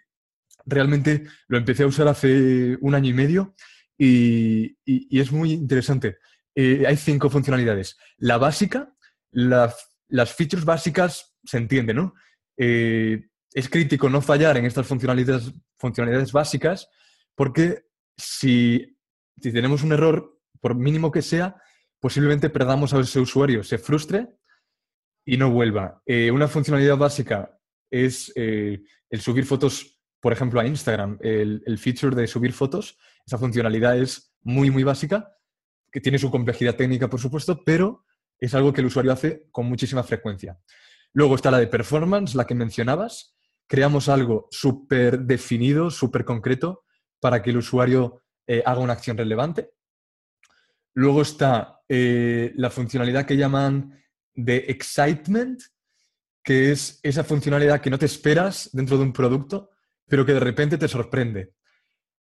realmente 0.63 1.23
lo 1.47 1.57
empecé 1.57 1.83
a 1.83 1.87
usar 1.87 2.07
hace 2.07 2.77
un 2.81 2.93
año 2.93 3.09
y 3.09 3.13
medio 3.13 3.55
y, 3.97 4.77
es 4.85 5.31
muy 5.31 5.51
interesante. 5.51 6.17
Eh, 6.55 6.83
hay 6.87 6.97
cinco 6.97 7.29
funcionalidades. 7.29 7.97
La 8.17 8.37
básica, 8.37 8.93
las 9.31 10.33
features 10.35 10.65
básicas 10.65 11.35
se 11.43 11.57
entiende, 11.57 11.93
¿no? 11.93 12.13
Eh, 12.57 13.29
es 13.53 13.69
crítico 13.69 14.09
no 14.09 14.21
fallar 14.21 14.57
en 14.57 14.65
estas 14.65 14.87
funcionalidades, 14.87 15.51
funcionalidades 15.77 16.31
básicas 16.31 16.89
porque 17.35 17.85
si, 18.17 18.97
si 19.41 19.51
tenemos 19.51 19.83
un 19.83 19.91
error, 19.91 20.39
por 20.59 20.75
mínimo 20.75 21.11
que 21.11 21.21
sea, 21.21 21.55
posiblemente 21.99 22.49
perdamos 22.49 22.93
a 22.93 22.99
ese 22.99 23.19
usuario, 23.19 23.63
se 23.63 23.77
frustre 23.77 24.27
y 25.25 25.37
no 25.37 25.51
vuelva. 25.51 26.01
Eh, 26.05 26.31
una 26.31 26.47
funcionalidad 26.47 26.97
básica 26.97 27.57
es 27.89 28.31
eh, 28.35 28.81
el 29.09 29.21
subir 29.21 29.45
fotos, 29.45 29.99
por 30.19 30.33
ejemplo, 30.33 30.59
a 30.59 30.67
Instagram, 30.67 31.17
el, 31.21 31.63
el, 31.65 31.77
feature 31.77 32.15
de 32.15 32.27
subir 32.27 32.53
fotos. 32.53 32.97
Esa 33.25 33.37
funcionalidad 33.37 33.97
es 33.97 34.33
muy, 34.41 34.69
muy 34.69 34.83
básica, 34.83 35.33
que 35.91 36.01
tiene 36.01 36.19
su 36.19 36.31
complejidad 36.31 36.75
técnica, 36.75 37.09
por 37.09 37.19
supuesto, 37.19 37.63
pero 37.63 38.03
es 38.39 38.53
algo 38.55 38.73
que 38.73 38.81
el 38.81 38.87
usuario 38.87 39.11
hace 39.11 39.47
con 39.51 39.67
muchísima 39.67 40.03
frecuencia. 40.03 40.59
Luego 41.13 41.35
está 41.35 41.51
la 41.51 41.59
de 41.59 41.67
performance, 41.67 42.35
la 42.35 42.45
que 42.45 42.55
mencionabas. 42.55 43.35
Creamos 43.67 44.09
algo 44.09 44.47
súper 44.51 45.19
definido, 45.19 45.91
súper 45.91 46.25
concreto, 46.25 46.83
para 47.19 47.41
que 47.41 47.51
el 47.51 47.57
usuario 47.57 48.23
eh, 48.47 48.63
haga 48.65 48.81
una 48.81 48.93
acción 48.93 49.17
relevante. 49.17 49.71
Luego 50.95 51.21
está 51.21 51.81
eh, 51.87 52.51
la 52.55 52.69
funcionalidad 52.69 53.25
que 53.25 53.37
llaman 53.37 54.03
de 54.33 54.57
excitement, 54.67 55.61
que 56.43 56.71
es 56.71 56.99
esa 57.03 57.23
funcionalidad 57.23 57.81
que 57.81 57.89
no 57.89 57.99
te 57.99 58.07
esperas 58.07 58.69
dentro 58.73 58.97
de 58.97 59.03
un 59.03 59.13
producto, 59.13 59.69
pero 60.07 60.25
que 60.25 60.33
de 60.33 60.39
repente 60.39 60.77
te 60.77 60.87
sorprende. 60.87 61.53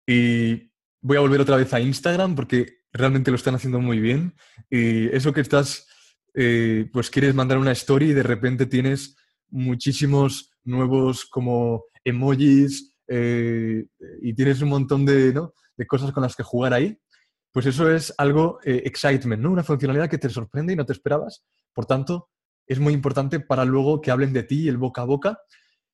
Y 0.05 0.73
voy 1.03 1.17
a 1.17 1.19
volver 1.19 1.41
otra 1.41 1.57
vez 1.57 1.72
a 1.74 1.79
Instagram 1.79 2.33
porque 2.33 2.79
realmente 2.91 3.29
lo 3.29 3.36
están 3.36 3.53
haciendo 3.53 3.79
muy 3.79 4.00
bien. 4.00 4.33
Y 4.72 5.07
eso 5.15 5.31
que 5.31 5.41
estás, 5.41 5.88
eh, 6.33 6.89
pues 6.91 7.12
quieres 7.12 7.36
mandar 7.36 7.60
una 7.60 7.72
story 7.74 8.10
y 8.10 8.13
de 8.13 8.24
repente 8.24 8.65
tienes 8.65 9.15
muchísimos 9.50 10.51
nuevos 10.63 11.25
como 11.25 11.83
emojis 12.03 12.89
y 13.07 14.33
tienes 14.33 14.62
un 14.63 14.69
montón 14.69 15.05
de, 15.05 15.31
¿no? 15.31 15.53
de 15.77 15.88
cosas 15.88 16.12
con 16.12 16.24
las 16.24 16.36
que 16.36 16.43
jugar 16.43 16.74
ahí, 16.74 16.98
pues 17.51 17.65
eso 17.65 17.89
es 17.91 18.13
algo 18.17 18.60
eh, 18.63 18.81
excitement, 18.86 19.41
¿no? 19.41 19.51
Una 19.51 19.63
funcionalidad 19.63 20.10
que 20.10 20.17
te 20.17 20.29
sorprende 20.29 20.74
y 20.74 20.75
no 20.75 20.86
te 20.86 20.93
esperabas. 20.93 21.43
Por 21.72 21.86
tanto, 21.86 22.29
es 22.65 22.79
muy 22.79 22.93
importante 22.93 23.39
para 23.39 23.65
luego 23.65 24.01
que 24.01 24.12
hablen 24.12 24.33
de 24.33 24.43
ti 24.43 24.67
el 24.67 24.77
boca 24.77 25.03
a 25.03 25.05
boca. 25.05 25.39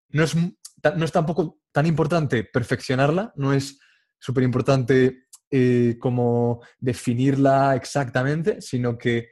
No 0.10 0.24
es, 0.24 0.36
no 0.36 1.06
es 1.06 1.12
tampoco 1.12 1.60
tan 1.72 1.86
importante 1.86 2.46
perfeccionarla, 2.46 3.34
no 3.36 3.54
es 3.54 3.80
súper 4.20 4.44
importante 4.44 5.28
eh, 5.50 5.98
como 6.00 6.62
definirla 6.80 7.76
exactamente, 7.76 8.62
sino 8.62 8.98
que 8.98 9.30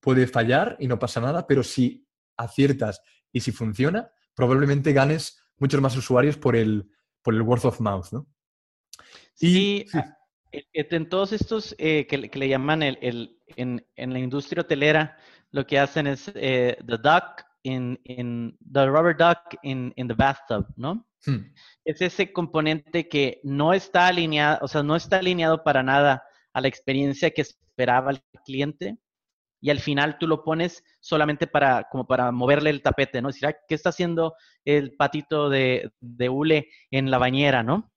puede 0.00 0.26
fallar 0.26 0.76
y 0.80 0.88
no 0.88 0.98
pasa 0.98 1.20
nada, 1.20 1.46
pero 1.46 1.62
si 1.62 2.06
aciertas 2.36 3.00
y 3.32 3.40
si 3.40 3.52
funciona, 3.52 4.10
probablemente 4.34 4.92
ganes 4.92 5.40
muchos 5.58 5.80
más 5.80 5.96
usuarios 5.96 6.36
por 6.36 6.56
el, 6.56 6.90
por 7.22 7.34
el 7.34 7.42
word 7.42 7.64
of 7.66 7.80
mouth, 7.80 8.12
¿no? 8.12 8.26
Sí, 9.34 9.86
ah, 9.94 10.16
e, 10.52 10.66
e, 10.72 10.86
en 10.90 11.08
todos 11.08 11.32
estos 11.32 11.74
eh, 11.78 12.06
que, 12.06 12.18
le 12.18 12.48
llaman 12.48 12.82
el, 12.82 13.38
en, 13.56 13.84
la 13.96 14.18
industria 14.18 14.62
hotelera, 14.62 15.16
lo 15.50 15.66
que 15.66 15.78
hacen 15.78 16.06
es 16.06 16.30
eh, 16.34 16.76
the 16.86 16.98
duck 16.98 17.44
in, 17.64 18.56
the 18.72 18.86
rubber 18.88 19.16
duck 19.16 19.56
in, 19.62 19.92
the 19.96 20.14
bathtub, 20.14 20.66
¿no? 20.76 21.06
Hmm. 21.26 21.52
Es 21.84 22.00
ese 22.00 22.32
componente 22.32 23.08
que 23.08 23.40
no 23.42 23.72
está 23.72 24.06
alineado, 24.06 24.58
o 24.62 24.68
sea, 24.68 24.82
no 24.82 24.94
está 24.94 25.18
alineado 25.18 25.64
para 25.64 25.82
nada 25.82 26.22
a 26.52 26.60
la 26.60 26.68
experiencia 26.68 27.30
que 27.30 27.42
esperaba 27.42 28.12
el 28.12 28.22
cliente 28.44 28.98
y 29.60 29.70
al 29.70 29.80
final 29.80 30.18
tú 30.18 30.28
lo 30.28 30.44
pones 30.44 30.84
solamente 31.00 31.46
para, 31.46 31.88
como 31.90 32.06
para 32.06 32.30
moverle 32.30 32.70
el 32.70 32.82
tapete, 32.82 33.20
¿no? 33.20 33.28
Decir, 33.28 33.56
¿qué 33.66 33.74
está 33.74 33.88
haciendo 33.88 34.34
el 34.64 34.94
patito 34.94 35.48
de, 35.48 35.90
de 36.00 36.28
hule 36.28 36.68
en 36.90 37.10
la 37.10 37.18
bañera, 37.18 37.62
¿no? 37.62 37.90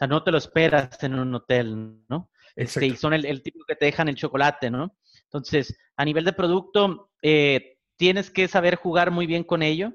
sea, 0.00 0.08
no 0.08 0.22
te 0.22 0.30
lo 0.32 0.38
esperas 0.38 1.02
en 1.02 1.18
un 1.18 1.34
hotel, 1.34 2.00
¿no? 2.08 2.30
Este, 2.56 2.86
y 2.86 2.96
son 2.96 3.12
el, 3.12 3.42
tipo 3.42 3.64
que 3.66 3.76
te 3.76 3.84
dejan 3.84 4.08
el 4.08 4.16
chocolate, 4.16 4.70
¿no? 4.70 4.96
Entonces, 5.24 5.78
a 5.96 6.04
nivel 6.04 6.24
de 6.24 6.32
producto, 6.32 7.10
eh, 7.22 7.78
tienes 8.00 8.30
que 8.30 8.48
saber 8.48 8.76
jugar 8.76 9.10
muy 9.10 9.26
bien 9.26 9.44
con 9.44 9.62
ello. 9.62 9.92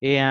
Eh, 0.00 0.22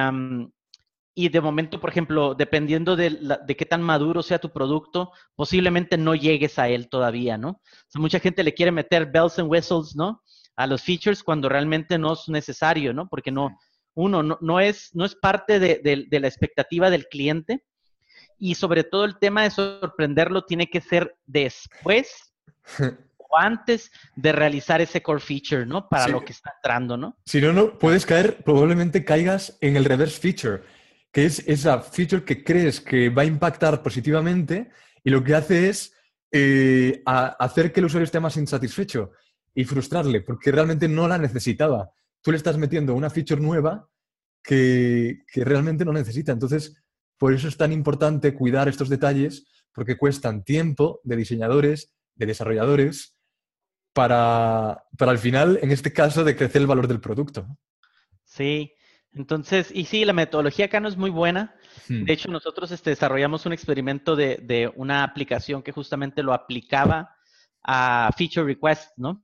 y 1.14 1.28
de 1.28 1.42
momento, 1.42 1.82
por 1.82 1.90
ejemplo, 1.90 2.34
dependiendo 2.34 2.96
de, 2.96 3.38
qué 3.58 3.66
tan 3.66 3.82
maduro 3.82 4.24
sea 4.24 4.40
tu 4.40 4.54
producto, 4.54 5.12
posiblemente 5.36 5.98
no 5.98 6.16
llegues 6.16 6.58
a 6.58 6.70
él 6.70 6.88
todavía, 6.88 7.38
¿no? 7.38 7.62
O 7.94 8.00
mucha 8.00 8.22
gente 8.22 8.42
le 8.42 8.54
quiere 8.54 8.72
meter 8.72 9.06
bells 9.12 9.38
and 9.38 9.52
whistles, 9.52 9.98
¿no? 9.98 10.24
A 10.56 10.66
los 10.66 10.82
features 10.82 11.22
cuando 11.22 11.50
realmente 11.50 11.98
no 11.98 12.14
es 12.14 12.30
necesario, 12.30 12.94
¿no? 12.94 13.10
Porque 13.10 13.32
no, 13.32 13.50
uno, 13.96 14.24
no, 14.24 14.60
es, 14.62 14.92
no 14.94 15.04
es 15.04 15.14
parte 15.14 15.60
de 15.60 16.20
la 16.22 16.28
expectativa 16.30 16.90
del 16.90 17.08
cliente 17.10 17.66
y 18.38 18.56
sobre 18.56 18.86
todo 18.86 19.04
el 19.04 19.20
tema 19.20 19.44
de 19.44 19.52
sorprenderlo 19.52 20.46
tiene 20.46 20.70
que 20.70 20.80
ser 20.80 21.18
después 21.26 22.34
o 23.30 23.38
antes 23.38 23.92
de 24.16 24.32
realizar 24.32 24.82
ese 24.82 25.02
core 25.02 25.20
feature, 25.20 25.66
¿no? 25.66 25.88
Para 25.88 26.08
lo 26.08 26.26
que 26.26 26.34
está 26.34 26.54
entrando, 26.58 26.98
¿no? 26.98 27.18
Si 27.26 27.40
no, 27.40 27.54
no 27.54 27.78
puedes 27.78 28.06
caer, 28.06 28.44
probablemente 28.44 29.06
caigas 29.06 29.58
en 29.62 29.76
el 29.78 29.86
reverse 29.86 30.20
feature, 30.20 30.64
que 31.12 31.26
es 31.26 31.48
esa 31.48 31.80
feature 31.82 32.24
que 32.24 32.44
crees 32.44 32.82
que 32.82 33.10
va 33.10 33.22
a 33.22 33.26
impactar 33.26 33.82
positivamente 33.82 34.72
y 35.04 35.10
lo 35.10 35.24
que 35.24 35.36
hace 35.36 35.70
es 35.70 35.94
eh, 36.32 37.02
hacer 37.06 37.72
que 37.72 37.80
el 37.80 37.86
usuario 37.86 38.06
esté 38.06 38.20
más 38.20 38.38
insatisfecho 38.38 39.12
y 39.54 39.64
frustrarle, 39.64 40.22
porque 40.22 40.52
realmente 40.52 40.88
no 40.88 41.08
la 41.08 41.18
necesitaba. 41.18 41.92
Tú 42.22 42.32
le 42.32 42.38
estás 42.38 42.58
metiendo 42.58 42.94
una 42.94 43.10
feature 43.10 43.42
nueva 43.42 43.90
que, 44.44 45.20
que 45.32 45.44
realmente 45.46 45.86
no 45.86 45.94
necesita. 45.94 46.32
Entonces, 46.32 46.82
por 47.18 47.34
eso 47.34 47.48
es 47.48 47.58
tan 47.58 47.72
importante 47.72 48.34
cuidar 48.34 48.68
estos 48.68 48.90
detalles, 48.90 49.46
porque 49.74 49.98
cuestan 49.98 50.44
tiempo 50.44 51.02
de 51.04 51.16
diseñadores, 51.16 51.94
de 52.16 52.26
desarrolladores, 52.26 53.19
para, 53.94 54.84
para 54.98 55.12
al 55.12 55.20
final, 55.20 55.60
en 55.62 55.72
este 55.72 55.94
caso, 55.94 56.24
de 56.24 56.36
crecer 56.36 56.62
el 56.62 56.68
valor 56.68 56.88
del 56.88 57.00
producto. 57.00 57.48
Sí, 58.24 58.74
entonces, 59.14 59.72
y 59.74 59.86
sí, 59.86 60.06
la 60.06 60.14
metodología 60.14 60.66
acá 60.66 60.80
no 60.80 60.88
es 60.88 60.98
muy 60.98 61.10
buena. 61.10 61.56
Hmm. 61.88 62.06
De 62.06 62.14
hecho, 62.14 62.30
nosotros 62.30 62.72
este, 62.72 62.92
desarrollamos 62.92 63.46
un 63.46 63.54
experimento 63.54 64.16
de, 64.16 64.72
una 64.76 65.04
aplicación 65.04 65.64
que 65.64 65.72
justamente 65.72 66.24
lo 66.24 66.34
aplicaba 66.34 67.16
a 67.64 68.10
feature 68.18 68.46
request, 68.46 68.92
¿no? 68.98 69.24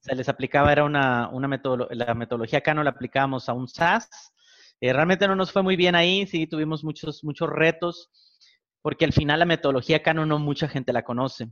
Se 0.00 0.14
les 0.14 0.28
aplicaba, 0.28 0.70
era 0.70 0.84
una, 0.84 1.28
una 1.30 1.48
metodología, 1.48 1.96
la 1.96 2.14
metodología 2.14 2.58
acá 2.58 2.74
no 2.74 2.84
la 2.84 2.90
aplicábamos 2.90 3.48
a 3.48 3.54
un 3.54 3.66
SaaS, 3.68 4.32
eh, 4.80 4.92
realmente 4.92 5.26
no 5.26 5.34
nos 5.34 5.50
fue 5.50 5.62
muy 5.62 5.76
bien 5.76 5.94
ahí, 5.94 6.26
sí, 6.26 6.46
tuvimos 6.46 6.84
muchos, 6.84 7.24
muchos 7.24 7.48
retos, 7.48 8.10
porque 8.82 9.06
al 9.06 9.14
final 9.14 9.38
la 9.38 9.46
metodología 9.46 10.02
Canon 10.02 10.28
no 10.28 10.38
mucha 10.38 10.68
gente 10.68 10.92
la 10.92 11.04
conoce. 11.04 11.48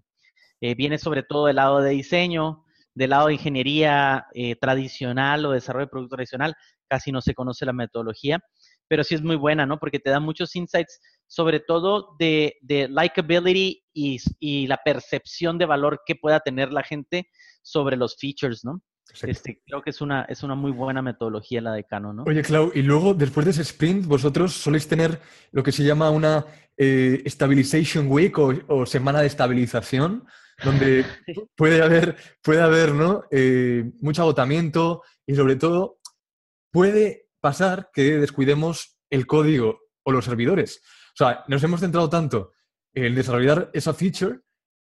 Eh, 0.63 0.77
viene 0.77 0.97
sobre 0.97 1.25
todo 1.25 1.47
del 1.47 1.57
lado 1.57 1.81
de 1.81 1.91
diseño, 1.91 2.65
del 2.95 3.11
lado 3.11 3.27
de 3.27 3.33
ingeniería 3.35 4.27
eh, 4.33 4.55
tradicional 4.55 5.45
o 5.45 5.51
desarrollo 5.51 5.87
de 5.87 5.91
producto 5.91 6.15
tradicional, 6.15 6.55
casi 6.89 7.11
no 7.11 7.21
se 7.21 7.35
conoce 7.35 7.67
la 7.67 7.73
metodología, 7.73 8.39
pero 8.87 9.03
sí 9.03 9.17
es 9.17 9.23
muy 9.23 9.35
buena, 9.35 9.67
¿no? 9.67 9.81
Porque 9.81 9.99
te 9.99 10.11
da 10.11 10.21
muchos 10.21 10.55
insights, 10.55 11.01
sobre 11.27 11.59
todo 11.59 12.15
de, 12.21 12.55
de 12.61 12.89
likability 12.89 13.83
y, 13.93 14.19
y, 14.39 14.69
la 14.69 14.77
percepción 14.85 15.59
de 15.59 15.67
valor 15.67 16.03
que 16.07 16.15
pueda 16.15 16.39
tener 16.39 16.73
la 16.73 16.85
gente 16.85 17.29
sobre 17.63 17.97
los 17.97 18.17
features, 18.17 18.65
¿no? 18.65 18.83
Este, 19.23 19.61
creo 19.67 19.83
que 19.83 19.91
es 19.91 20.01
una, 20.01 20.23
es 20.23 20.43
una 20.43 20.55
muy 20.55 20.73
buena 20.73 21.03
metodología 21.03 21.61
la 21.61 21.75
de 21.75 21.85
Cano, 21.85 22.13
¿no? 22.13 22.25
Oye, 22.25 22.43
Clau, 22.43 22.73
y 22.75 22.83
luego, 22.83 23.15
después 23.15 23.45
de 23.45 23.51
ese 23.51 23.63
sprint, 23.63 24.07
vosotros 24.07 24.55
soléis 24.55 24.89
tener 24.89 25.21
lo 25.51 25.63
que 25.63 25.73
se 25.73 25.85
llama 25.85 26.11
una 26.11 26.47
eh, 26.77 27.23
Stabilization 27.27 28.11
Week 28.11 28.37
o, 28.39 28.87
semana 28.87 29.21
de 29.21 29.27
estabilización, 29.27 30.27
donde 30.65 31.05
puede 31.57 31.83
haber, 31.83 32.17
puede 32.43 32.63
haber 32.63 32.95
¿no? 32.95 33.25
Eh, 33.31 33.85
mucho 34.01 34.23
agotamiento 34.23 35.03
y 35.27 35.35
sobre 35.35 35.57
todo 35.57 35.99
puede 36.71 37.29
pasar 37.41 37.91
que 37.93 38.19
descuidemos 38.19 38.99
el 39.11 39.27
código 39.27 39.81
o 40.05 40.13
los 40.13 40.25
servidores. 40.25 40.81
O 41.15 41.17
sea, 41.17 41.45
nos 41.49 41.63
hemos 41.63 41.81
centrado 41.81 42.09
tanto 42.09 42.53
en 42.95 43.15
desarrollar 43.15 43.71
esa 43.75 43.93
feature, 43.93 44.41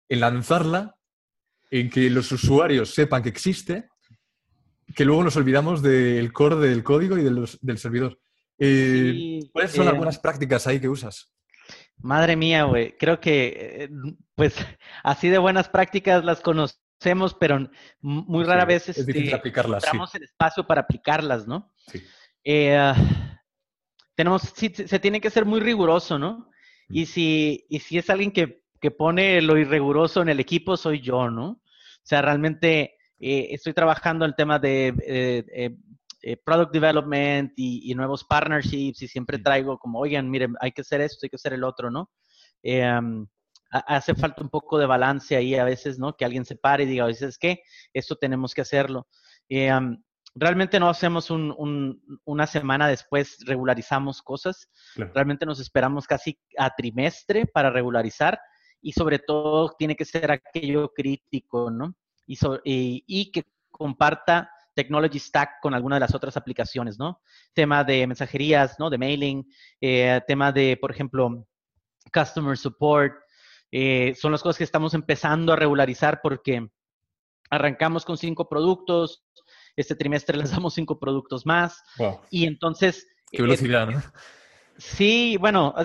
en 0.08 0.20
lanzarla, 0.20 0.96
en 1.72 1.90
que 1.90 2.10
los 2.10 2.32
usuarios 2.32 2.94
sepan 2.94 3.24
que 3.24 3.30
existe, 3.30 3.90
que 4.96 5.06
luego 5.06 5.24
nos 5.24 5.36
olvidamos 5.36 5.82
del 5.82 6.32
core 6.34 6.56
del 6.58 6.84
código 6.84 7.18
y 7.18 7.24
del 7.24 7.78
servidor. 7.78 8.20
Eh, 8.60 9.40
¿Cuáles 9.54 9.72
son 9.72 9.88
eh, 9.88 9.90
algunas 9.90 10.20
prácticas 10.20 10.68
ahí 10.68 10.80
que 10.80 10.90
usas? 10.90 11.34
Madre 11.98 12.36
mía, 12.36 12.64
güey. 12.64 12.98
Creo 12.98 13.20
que, 13.20 13.84
eh, 13.84 13.90
pues, 14.36 14.56
así 15.04 15.30
de 15.30 15.38
buenas 15.38 15.70
prácticas 15.70 16.24
las 16.26 16.42
conocemos, 16.42 17.36
pero 17.40 17.70
muy 18.02 18.44
rara 18.44 18.66
vez 18.66 18.90
es 18.90 19.06
difícil 19.06 19.24
este, 19.26 19.36
aplicarlas. 19.36 19.84
Encontramos 19.84 20.16
el 20.16 20.24
espacio 20.24 20.68
para 20.68 20.82
aplicarlas, 20.82 21.48
¿no? 21.48 21.72
Sí. 21.88 22.04
tenemos, 24.16 24.42
sí, 24.56 24.74
se 24.74 25.00
tiene 25.00 25.22
que 25.22 25.30
ser 25.30 25.46
muy 25.46 25.62
riguroso, 25.62 26.20
¿no? 26.20 26.50
Mm. 26.90 26.98
Y 26.98 27.06
si, 27.06 27.66
y 27.70 27.80
si 27.80 27.98
es 27.98 28.10
alguien 28.10 28.32
que, 28.32 28.64
que 28.82 28.92
pone 28.92 29.42
lo 29.42 29.58
irriguroso 29.58 30.22
en 30.22 30.30
el 30.30 30.40
equipo, 30.42 30.76
soy 30.76 31.00
yo, 31.00 31.30
¿no? 31.30 31.48
O 31.52 32.02
sea, 32.04 32.22
realmente 32.22 32.99
eh, 33.20 33.48
estoy 33.52 33.74
trabajando 33.74 34.26
en 34.26 34.34
temas 34.34 34.62
de 34.62 34.94
eh, 35.06 35.76
eh, 36.22 36.38
product 36.44 36.74
development 36.74 37.54
y, 37.56 37.94
nuevos 37.96 38.24
partnerships 38.24 39.02
y 39.02 39.08
siempre 39.08 39.40
traigo 39.40 39.78
como, 39.78 40.00
oigan, 40.00 40.30
miren, 40.30 40.56
hay 40.60 40.72
que 40.72 40.82
hacer 40.82 41.02
esto, 41.02 41.20
hay 41.24 41.30
que 41.30 41.38
hacer 41.38 41.54
el 41.54 41.64
otro, 41.64 41.90
¿no? 41.90 42.10
hace 43.72 44.16
falta 44.16 44.42
un 44.42 44.50
poco 44.50 44.78
de 44.78 44.86
balance 44.86 45.36
ahí 45.36 45.56
a 45.56 45.64
veces, 45.64 46.00
¿no? 46.00 46.16
Que 46.16 46.26
alguien 46.26 46.46
se 46.46 46.56
pare 46.56 46.84
y 46.84 46.88
diga, 46.88 47.06
veces 47.06 47.38
¿qué? 47.38 47.62
Esto 47.94 48.16
tenemos 48.16 48.54
que 48.54 48.62
hacerlo. 48.62 49.08
Eh, 49.48 49.72
realmente 50.36 50.80
no 50.80 50.90
hacemos 50.90 51.30
una 51.30 52.48
semana 52.48 52.88
después, 52.88 53.38
regularizamos 53.46 54.22
cosas. 54.22 54.70
Realmente 54.96 55.46
nos 55.46 55.60
esperamos 55.60 56.08
casi 56.08 56.40
a 56.58 56.70
trimestre 56.76 57.46
para 57.46 57.70
regularizar 57.70 58.40
y 58.82 58.94
sobre 58.94 59.20
todo 59.20 59.76
tiene 59.78 59.96
que 59.96 60.06
ser 60.06 60.32
aquello 60.32 60.92
crítico, 60.94 61.70
¿no? 61.70 61.96
Y, 62.30 63.04
y, 63.08 63.32
que 63.32 63.44
comparta 63.72 64.52
Technology 64.76 65.20
Stack 65.20 65.60
con 65.62 65.74
alguna 65.74 65.96
de 65.96 66.02
las 66.02 66.14
otras 66.14 66.38
aplicaciones, 66.38 67.00
¿no? 67.00 67.22
Tema 67.54 67.84
de 67.84 68.06
mensajerías, 68.06 68.80
¿no? 68.80 68.90
De 68.90 69.00
mailing, 69.00 69.52
eh, 69.82 70.22
tema 70.28 70.52
de, 70.52 70.78
por 70.80 70.92
ejemplo, 70.92 71.48
Customer 72.14 72.56
Support. 72.56 73.14
Eh, 73.72 74.16
son 74.16 74.32
las 74.32 74.44
cosas 74.44 74.60
que 74.60 74.64
estamos 74.64 74.94
empezando 74.94 75.54
a 75.54 75.56
regularizar 75.56 76.22
porque 76.22 76.70
arrancamos 77.50 78.06
con 78.06 78.18
cinco 78.18 78.48
productos, 78.48 79.24
este 79.76 79.96
trimestre 79.96 80.38
lanzamos 80.38 80.76
cinco 80.76 81.00
productos 81.00 81.46
más. 81.46 81.82
Y 82.30 82.46
entonces... 82.46 83.08
Qué 83.32 83.42
velocidad, 83.42 83.88
¿no? 83.88 84.02
Sí, 84.78 85.36
bueno, 85.38 85.76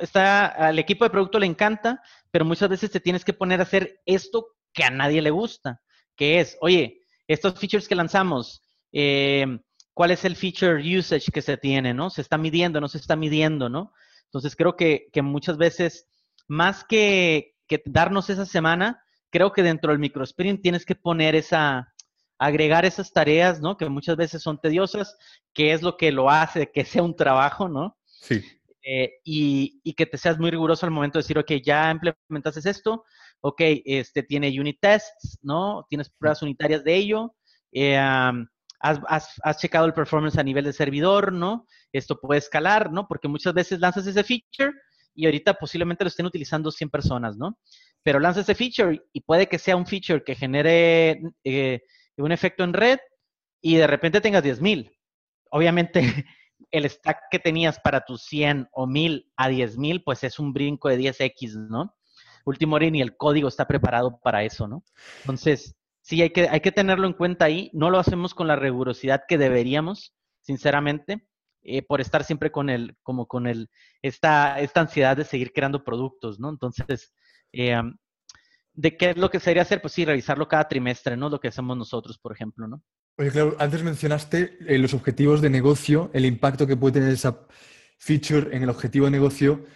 está, 0.00 0.46
al 0.46 0.78
equipo 0.80 1.04
de 1.04 1.10
producto 1.10 1.38
le 1.38 1.46
encanta, 1.46 2.02
pero 2.32 2.44
muchas 2.44 2.68
veces 2.68 2.90
te 2.90 2.98
tienes 2.98 3.24
que 3.24 3.32
poner 3.32 3.60
a 3.60 3.62
hacer 3.62 4.00
esto 4.06 4.48
que 4.72 4.82
a 4.82 4.90
nadie 4.90 5.22
le 5.22 5.30
gusta, 5.30 5.80
que 6.16 6.40
es, 6.40 6.56
oye, 6.60 7.00
estos 7.26 7.58
features 7.58 7.88
que 7.88 7.94
lanzamos, 7.94 8.62
eh, 8.92 9.46
¿cuál 9.94 10.10
es 10.10 10.24
el 10.24 10.36
feature 10.36 10.98
usage 10.98 11.30
que 11.32 11.42
se 11.42 11.56
tiene, 11.56 11.94
no? 11.94 12.10
¿Se 12.10 12.20
está 12.20 12.38
midiendo, 12.38 12.80
no 12.80 12.88
se 12.88 12.98
está 12.98 13.16
midiendo, 13.16 13.68
no? 13.68 13.92
Entonces 14.24 14.56
creo 14.56 14.76
que, 14.76 15.08
que 15.12 15.22
muchas 15.22 15.56
veces, 15.56 16.06
más 16.48 16.84
que, 16.84 17.56
que, 17.66 17.82
darnos 17.86 18.30
esa 18.30 18.46
semana, 18.46 19.02
creo 19.30 19.52
que 19.52 19.62
dentro 19.62 19.92
del 19.92 20.00
microsprint 20.00 20.62
tienes 20.62 20.84
que 20.84 20.94
poner 20.94 21.34
esa, 21.34 21.92
agregar 22.38 22.84
esas 22.84 23.12
tareas, 23.12 23.60
¿no? 23.60 23.76
Que 23.76 23.88
muchas 23.88 24.16
veces 24.16 24.42
son 24.42 24.60
tediosas, 24.60 25.16
que 25.52 25.72
es 25.72 25.82
lo 25.82 25.96
que 25.96 26.12
lo 26.12 26.30
hace 26.30 26.70
que 26.72 26.84
sea 26.84 27.02
un 27.02 27.14
trabajo, 27.14 27.68
¿no? 27.68 27.98
Sí. 28.06 28.42
Eh, 28.82 29.20
y, 29.24 29.80
y, 29.84 29.92
que 29.92 30.06
te 30.06 30.16
seas 30.16 30.38
muy 30.38 30.50
riguroso 30.50 30.86
al 30.86 30.92
momento 30.92 31.18
de 31.18 31.22
decir, 31.22 31.38
ok, 31.38 31.52
ya 31.62 31.90
implementaste 31.90 32.68
esto, 32.70 33.04
ok, 33.40 33.60
este 33.84 34.22
tiene 34.22 34.48
unit 34.48 34.78
tests, 34.80 35.38
¿no? 35.42 35.86
Tienes 35.88 36.10
pruebas 36.10 36.42
unitarias 36.42 36.84
de 36.84 36.94
ello, 36.94 37.34
eh, 37.72 37.96
has, 38.80 39.28
has, 39.42 39.58
checado 39.58 39.86
el 39.86 39.94
performance 39.94 40.38
a 40.38 40.42
nivel 40.42 40.64
de 40.64 40.72
servidor, 40.72 41.32
¿no? 41.32 41.66
Esto 41.92 42.18
puede 42.18 42.38
escalar, 42.38 42.90
¿no? 42.90 43.06
Porque 43.06 43.28
muchas 43.28 43.54
veces 43.54 43.80
lanzas 43.80 44.06
ese 44.06 44.24
feature 44.24 44.72
y 45.14 45.26
ahorita 45.26 45.54
posiblemente 45.54 46.04
lo 46.04 46.08
estén 46.08 46.26
utilizando 46.26 46.70
100 46.70 46.90
personas, 46.90 47.36
¿no? 47.36 47.58
Pero 48.02 48.20
lanzas 48.20 48.48
ese 48.48 48.54
feature 48.54 49.02
y 49.12 49.20
puede 49.20 49.48
que 49.48 49.58
sea 49.58 49.76
un 49.76 49.86
feature 49.86 50.24
que 50.24 50.34
genere 50.34 51.20
eh, 51.44 51.82
un 52.16 52.32
efecto 52.32 52.64
en 52.64 52.72
red 52.72 52.98
y 53.62 53.76
de 53.76 53.86
repente 53.86 54.20
tengas 54.20 54.42
10.000. 54.42 54.90
Obviamente 55.50 56.00
el 56.70 56.88
stack 56.88 57.24
que 57.30 57.38
tenías 57.38 57.78
para 57.80 58.00
tus 58.00 58.22
100 58.24 58.68
o 58.72 58.86
1000 58.86 59.30
a 59.36 59.50
10.000, 59.50 60.02
pues 60.04 60.24
es 60.24 60.38
un 60.38 60.52
brinco 60.52 60.88
de 60.88 60.98
10x, 60.98 61.68
¿no? 61.68 61.94
Último 62.44 62.78
y 62.78 63.00
el 63.00 63.16
código 63.16 63.48
está 63.48 63.66
preparado 63.66 64.18
para 64.22 64.42
eso, 64.44 64.66
¿no? 64.66 64.84
Entonces, 65.20 65.76
sí, 66.02 66.22
hay 66.22 66.30
que, 66.30 66.48
hay 66.48 66.60
que 66.60 66.72
tenerlo 66.72 67.06
en 67.06 67.12
cuenta 67.12 67.44
ahí. 67.44 67.70
No 67.72 67.90
lo 67.90 67.98
hacemos 67.98 68.34
con 68.34 68.48
la 68.48 68.56
rigurosidad 68.56 69.22
que 69.28 69.38
deberíamos, 69.38 70.14
sinceramente, 70.40 71.26
eh, 71.62 71.82
por 71.82 72.00
estar 72.00 72.24
siempre 72.24 72.50
con 72.50 72.70
el, 72.70 72.96
como 73.02 73.26
con 73.26 73.46
el, 73.46 73.68
esta, 74.02 74.60
esta 74.60 74.80
ansiedad 74.80 75.16
de 75.16 75.24
seguir 75.24 75.52
creando 75.52 75.84
productos, 75.84 76.40
¿no? 76.40 76.48
Entonces, 76.48 77.12
eh, 77.52 77.80
¿de 78.72 78.96
qué 78.96 79.10
es 79.10 79.16
lo 79.16 79.30
que 79.30 79.40
sería 79.40 79.62
hacer? 79.62 79.82
Pues 79.82 79.92
sí, 79.92 80.04
revisarlo 80.04 80.48
cada 80.48 80.68
trimestre, 80.68 81.16
¿no? 81.16 81.28
Lo 81.28 81.38
que 81.38 81.48
hacemos 81.48 81.76
nosotros, 81.76 82.18
por 82.18 82.32
ejemplo, 82.32 82.66
¿no? 82.66 82.82
Oye, 83.18 83.30
claro, 83.30 83.54
antes 83.58 83.82
mencionaste 83.82 84.56
eh, 84.66 84.78
los 84.78 84.94
objetivos 84.94 85.42
de 85.42 85.50
negocio, 85.50 86.10
el 86.14 86.24
impacto 86.24 86.66
que 86.66 86.76
puede 86.76 86.94
tener 86.94 87.10
esa 87.10 87.46
feature 87.98 88.56
en 88.56 88.62
el 88.62 88.70
objetivo 88.70 89.04
de 89.04 89.10
negocio. 89.10 89.66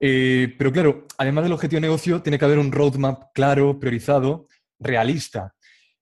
Eh, 0.00 0.54
pero 0.58 0.72
claro, 0.72 1.06
además 1.18 1.44
del 1.44 1.52
objetivo 1.52 1.78
de 1.78 1.86
negocio, 1.88 2.22
tiene 2.22 2.38
que 2.38 2.44
haber 2.44 2.58
un 2.58 2.72
roadmap 2.72 3.32
claro, 3.34 3.78
priorizado, 3.78 4.48
realista. 4.78 5.54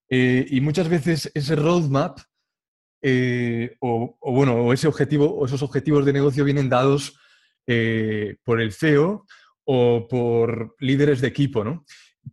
Eh, 0.09 0.47
y 0.49 0.61
muchas 0.61 0.89
veces 0.89 1.31
ese 1.35 1.57
roadmap, 1.57 2.19
o, 3.81 4.33
bueno, 4.33 4.57
o 4.57 4.73
ese 4.73 4.89
objetivo, 4.89 5.33
o 5.35 5.47
esos 5.47 5.63
objetivos 5.63 6.05
de 6.05 6.13
negocio 6.13 6.45
vienen 6.45 6.69
dados 6.69 7.19
por 8.45 8.61
el 8.61 8.73
CEO 8.73 9.27
o 9.65 10.09
por 10.09 10.75
líderes 10.81 11.21
de 11.21 11.29
equipo, 11.29 11.63
¿no? 11.63 11.85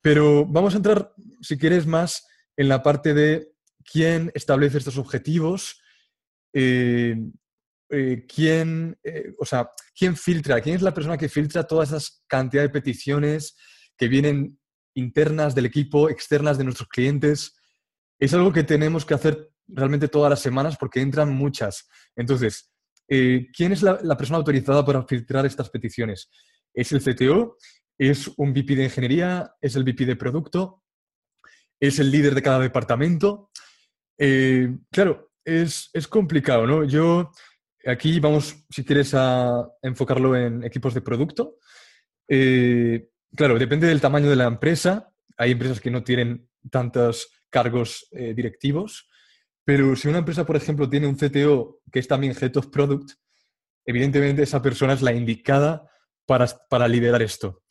Pero 0.02 0.46
vamos 0.46 0.74
a 0.74 0.78
entrar, 0.78 1.14
si 1.42 1.58
quieres, 1.58 1.86
más 1.86 2.26
en 2.56 2.68
la 2.68 2.82
parte 2.82 3.14
de 3.14 3.52
quién 3.84 4.32
establece 4.34 4.78
estos 4.78 4.98
objetivos, 4.98 5.82
eh, 6.54 7.16
eh, 7.90 8.26
quién, 8.28 8.98
eh, 9.04 9.34
o 9.40 9.46
sea, 9.46 9.70
quién 9.98 10.16
filtra, 10.16 10.62
quién 10.62 10.76
es 10.76 10.82
la 10.82 10.94
persona 10.94 11.18
que 11.18 11.30
filtra 11.30 11.66
todas 11.66 11.90
esas 11.90 12.24
cantidad 12.28 12.64
de 12.64 12.70
peticiones 12.70 13.56
que 13.98 14.08
vienen 14.08 14.60
internas 14.96 15.56
del 15.56 15.66
equipo, 15.66 16.10
externas 16.10 16.58
de 16.58 16.64
nuestros 16.64 16.90
clientes. 16.90 17.56
Es 18.20 18.34
algo 18.34 18.52
que 18.52 18.64
tenemos 18.64 19.06
que 19.06 19.14
hacer 19.14 19.52
realmente 19.68 20.08
todas 20.08 20.30
las 20.30 20.40
semanas 20.40 20.78
porque 20.78 21.02
entran 21.02 21.34
muchas. 21.34 21.88
Entonces, 22.16 22.72
¿quién 23.08 23.72
es 23.72 23.84
la, 23.84 24.18
persona 24.18 24.38
autorizada 24.38 24.84
para 24.84 25.04
filtrar 25.04 25.46
estas 25.46 25.70
peticiones? 25.70 26.30
¿Es 26.74 26.92
el 26.92 27.02
CTO? 27.02 27.58
¿Es 27.98 28.28
un 28.38 28.54
VP 28.54 28.76
de 28.76 28.84
ingeniería? 28.86 29.56
¿Es 29.62 29.76
el 29.76 29.84
VP 29.84 30.06
de 30.06 30.16
producto? 30.16 30.84
¿Es 31.80 32.00
el 32.00 32.12
líder 32.12 32.36
de 32.36 32.42
cada 32.42 32.60
departamento? 32.60 33.52
Eh, 34.18 34.76
claro, 34.92 35.32
es, 35.46 35.90
complicado, 36.10 36.66
¿no? 36.66 36.84
Yo 36.84 37.32
aquí 37.88 38.20
vamos, 38.20 38.66
si 38.70 38.84
quieres, 38.84 39.14
a 39.14 39.68
enfocarlo 39.82 40.36
en 40.36 40.64
equipos 40.64 40.94
de 40.94 41.02
producto. 41.02 41.58
Eh, 42.28 43.10
claro, 43.36 43.58
depende 43.58 43.88
del 43.88 44.02
tamaño 44.02 44.30
de 44.30 44.36
la 44.36 44.46
empresa. 44.46 45.14
Hay 45.38 45.52
empresas 45.52 45.80
que 45.80 45.92
no 45.92 46.04
tienen 46.04 46.50
tantos 46.70 47.30
cargos 47.50 48.08
eh, 48.12 48.34
directivos, 48.34 49.10
pero 49.64 49.96
si 49.96 50.08
una 50.08 50.20
empresa, 50.20 50.46
por 50.46 50.56
ejemplo, 50.56 50.90
tiene 50.90 51.08
un 51.08 51.16
CTO 51.16 51.82
que 51.92 52.00
es 52.00 52.08
también 52.08 52.36
Head 52.40 52.58
of 52.58 52.68
Product, 52.68 53.12
evidentemente 53.86 54.44
esa 54.44 54.62
persona 54.62 54.94
es 54.94 55.02
la 55.02 55.14
indicada 55.14 55.90
para, 56.26 56.48
para 56.70 56.88
liderar 56.88 57.22
esto. 57.22 57.64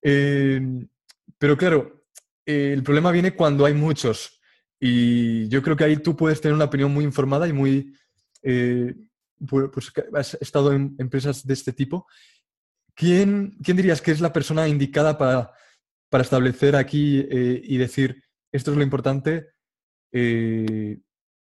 pero 0.00 1.56
claro, 1.56 2.06
el 2.44 2.82
problema 2.82 3.12
viene 3.12 3.34
cuando 3.36 3.64
hay 3.64 3.74
muchos 3.74 4.40
y 4.80 5.48
yo 5.48 5.62
creo 5.62 5.76
que 5.76 5.84
ahí 5.84 5.96
tú 5.98 6.16
puedes 6.16 6.40
tener 6.40 6.54
una 6.54 6.64
opinión 6.64 6.92
muy 6.92 7.04
informada 7.04 7.46
y 7.46 7.52
muy... 7.52 7.94
Eh, 9.42 9.68
pues 9.72 9.92
has 10.14 10.34
estado 10.34 10.72
en 10.72 10.94
empresas 10.98 11.46
de 11.46 11.54
este 11.54 11.72
tipo. 11.72 12.06
¿Quién, 12.94 13.56
quién 13.62 13.76
dirías 13.76 14.00
que 14.00 14.10
es 14.10 14.20
la 14.20 14.32
persona 14.32 14.68
indicada 14.68 15.16
para, 15.16 15.52
para 16.08 16.22
establecer 16.22 16.76
aquí 16.76 17.20
eh, 17.30 17.60
y 17.64 17.76
decir, 17.78 18.22
esto 18.52 18.70
es 18.70 18.76
lo 18.76 18.82
importante, 18.82 19.48
eh, 20.12 21.00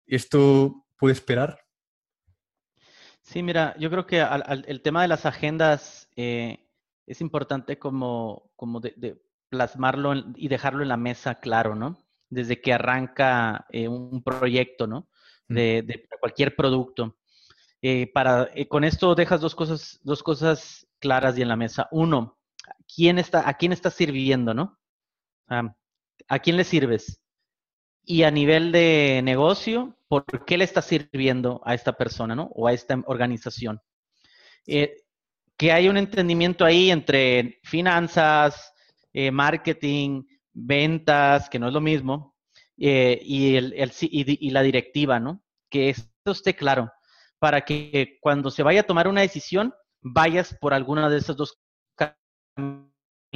esto 0.07 0.87
puede 0.97 1.15
esperar? 1.15 1.61
Sí, 3.23 3.43
mira, 3.43 3.75
yo 3.79 3.91
creo 3.91 4.07
que 4.07 4.25
el 4.67 4.83
tema 4.83 5.03
de 5.03 5.09
las 5.09 5.27
agendas 5.27 6.09
es 6.17 7.21
importante 7.21 7.79
como, 7.79 8.51
como 8.57 8.81
de, 8.81 9.21
plasmarlo 9.51 10.15
y 10.35 10.49
dejarlo 10.49 10.83
en 10.83 10.89
la 10.89 10.97
mesa 10.97 11.37
claro, 11.37 11.75
¿no? 11.75 12.09
desde 12.31 12.61
que 12.61 12.73
arranca 12.73 13.67
eh, 13.71 13.89
un 13.89 14.23
proyecto, 14.23 14.87
¿no? 14.87 15.09
De, 15.49 16.07
cualquier 16.21 16.55
producto. 16.55 17.17
Eh, 17.83 18.11
para, 18.13 18.51
eh, 18.55 18.67
con 18.67 18.85
esto 18.85 19.15
dejas 19.15 19.41
dos 19.41 19.55
cosas, 19.55 20.01
dos 20.03 20.23
cosas 20.23 20.87
claras 20.99 21.39
y 21.39 21.43
en 21.43 21.49
la 21.49 21.57
mesa. 21.57 21.89
Uno, 21.91 22.39
¿quién 22.95 23.19
está, 23.19 23.49
¿a 23.49 23.55
quién 23.55 23.73
estás 23.73 23.95
sirviendo, 23.95 24.55
no? 24.55 24.79
¿A 25.49 26.39
quién 26.41 26.57
le 26.57 26.65
sirves? 26.65 27.21
Y 28.05 28.25
a 28.25 28.31
nivel 28.31 28.73
de 28.73 29.21
negocio, 29.25 29.97
¿por 30.09 30.45
qué 30.45 30.59
le 30.59 30.65
estás 30.65 30.87
sirviendo 30.87 31.63
a 31.65 31.75
esta 31.75 31.93
persona, 31.93 32.35
no? 32.35 32.51
O 32.55 32.67
a 32.67 32.73
esta 32.73 33.01
organización. 33.07 33.81
que 35.57 35.73
hay 35.73 35.89
un 35.89 35.97
entendimiento 35.97 36.65
ahí 36.65 36.91
entre 36.91 37.61
finanzas, 37.65 38.73
marketing, 39.33 40.23
ventas, 40.53 41.49
que 41.49 41.59
no 41.59 41.69
es 41.69 41.75
lo 41.75 41.81
mismo, 41.81 42.37
eh, 42.77 43.21
y, 43.23 43.57
el, 43.57 43.75
y, 44.01 44.51
la 44.51 44.63
directiva, 44.63 45.19
¿no? 45.19 45.43
Que 45.69 45.91
esto 45.91 46.31
esté 46.31 46.55
claro, 46.55 46.93
para 47.39 47.63
que 47.63 48.19
cuando 48.21 48.51
se 48.51 48.63
vaya 48.63 48.81
a 48.81 48.85
tomar 48.85 49.09
una 49.09 49.21
decisión, 49.21 49.75
vayas 50.01 50.57
por 50.61 50.75
alguna 50.75 51.09
de 51.09 51.19
esos 51.19 51.37
dos 51.37 51.59
caminos 51.97 53.27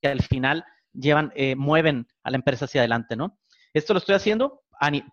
que 0.00 0.08
al 0.08 0.22
final 0.22 0.64
llevan, 0.92 1.32
eh, 1.34 1.56
mueven 1.56 2.06
a 2.22 2.30
la 2.30 2.36
empresa 2.36 2.64
hacia 2.64 2.82
adelante, 2.82 3.16
¿no? 3.16 3.38
Esto 3.72 3.92
lo 3.92 3.98
estoy 3.98 4.14
haciendo 4.14 4.62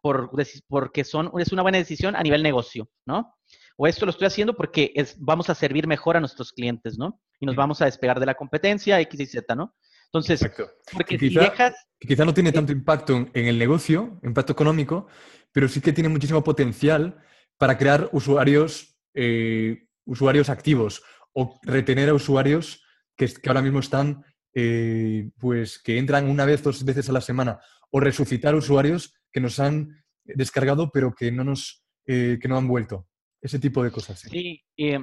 por, 0.02 0.32
porque 0.68 1.04
son, 1.04 1.32
es 1.40 1.52
una 1.52 1.62
buena 1.62 1.78
decisión 1.78 2.16
a 2.16 2.24
nivel 2.24 2.42
negocio, 2.42 2.90
¿no? 3.06 3.36
O 3.78 3.86
esto 3.86 4.06
lo 4.06 4.12
estoy 4.12 4.28
haciendo 4.28 4.56
porque 4.56 4.92
es, 4.96 5.16
vamos 5.20 5.50
a 5.50 5.56
servir 5.56 5.88
mejor 5.88 6.18
a 6.18 6.20
nuestros 6.20 6.52
clientes, 6.52 6.98
¿no? 6.98 7.22
y 7.40 7.46
nos 7.46 7.56
vamos 7.56 7.82
a 7.82 7.86
despegar 7.86 8.20
de 8.20 8.26
la 8.26 8.36
competencia 8.36 9.00
X 9.02 9.20
y 9.20 9.26
Z, 9.26 9.56
¿no? 9.56 9.76
Entonces, 10.08 10.50
porque 10.94 11.18
quizá, 11.18 11.42
dejas... 11.42 11.76
quizá 12.00 12.26
no 12.26 12.34
tiene 12.34 12.52
tanto 12.52 12.72
impacto 12.72 13.30
en, 13.34 13.46
el 13.46 13.60
negocio, 13.60 14.20
impacto 14.24 14.54
económico, 14.54 15.08
pero 15.52 15.68
sí 15.68 15.82
que 15.82 15.94
tiene 15.94 16.10
muchísimo 16.10 16.44
potencial 16.44 17.22
para 17.58 17.78
crear 17.78 18.10
usuarios, 18.14 18.98
eh, 19.14 19.88
usuarios 20.06 20.50
activos 20.50 21.04
o 21.34 21.60
retener 21.64 22.10
a 22.10 22.14
usuarios 22.14 22.84
que, 23.16 23.28
que 23.28 23.50
ahora 23.50 23.62
mismo 23.62 23.80
están, 23.80 24.24
eh, 24.54 25.30
pues, 25.38 25.80
que 25.80 25.98
entran 25.98 26.30
una 26.30 26.46
vez, 26.46 26.64
dos 26.64 26.84
veces 26.86 27.10
a 27.10 27.14
la 27.14 27.22
semana, 27.22 27.60
o 27.92 28.00
resucitar 28.00 28.56
usuarios 28.56 29.14
que 29.32 29.42
nos 29.42 29.60
han 29.60 30.04
descargado 30.24 30.90
pero 30.92 31.14
que 31.14 31.32
no 31.32 31.44
nos, 31.44 31.86
eh, 32.06 32.38
que 32.42 32.48
no 32.48 32.58
han 32.58 32.68
vuelto. 32.68 33.08
Ese 33.42 33.60
tipo 33.60 33.84
de 33.84 33.92
cosas. 33.92 34.20
Sí, 34.20 34.64
sí 34.76 34.96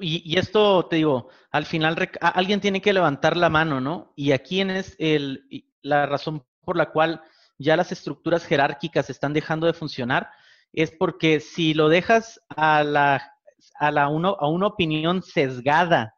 y, 0.00 0.38
esto 0.38 0.86
te 0.86 0.96
digo, 0.96 1.28
al 1.50 1.66
final 1.66 1.96
alguien 2.20 2.60
tiene 2.60 2.80
que 2.80 2.92
levantar 2.92 3.36
la 3.36 3.48
mano, 3.48 3.80
¿no? 3.80 4.12
Y 4.16 4.32
aquí 4.32 4.60
es 4.60 4.96
el, 4.98 5.44
la 5.82 6.06
razón 6.06 6.44
por 6.64 6.76
la 6.76 6.90
cual 6.90 7.22
ya 7.58 7.76
las 7.76 7.92
estructuras 7.92 8.44
jerárquicas 8.44 9.10
están 9.10 9.32
dejando 9.32 9.66
de 9.66 9.72
funcionar, 9.72 10.30
es 10.72 10.90
porque 10.90 11.40
si 11.40 11.74
lo 11.74 11.88
dejas 11.88 12.40
a, 12.48 12.82
la, 12.84 13.32
a, 13.78 13.90
la 13.90 14.08
uno, 14.08 14.36
a 14.38 14.48
una 14.48 14.66
opinión 14.66 15.22
sesgada 15.22 16.14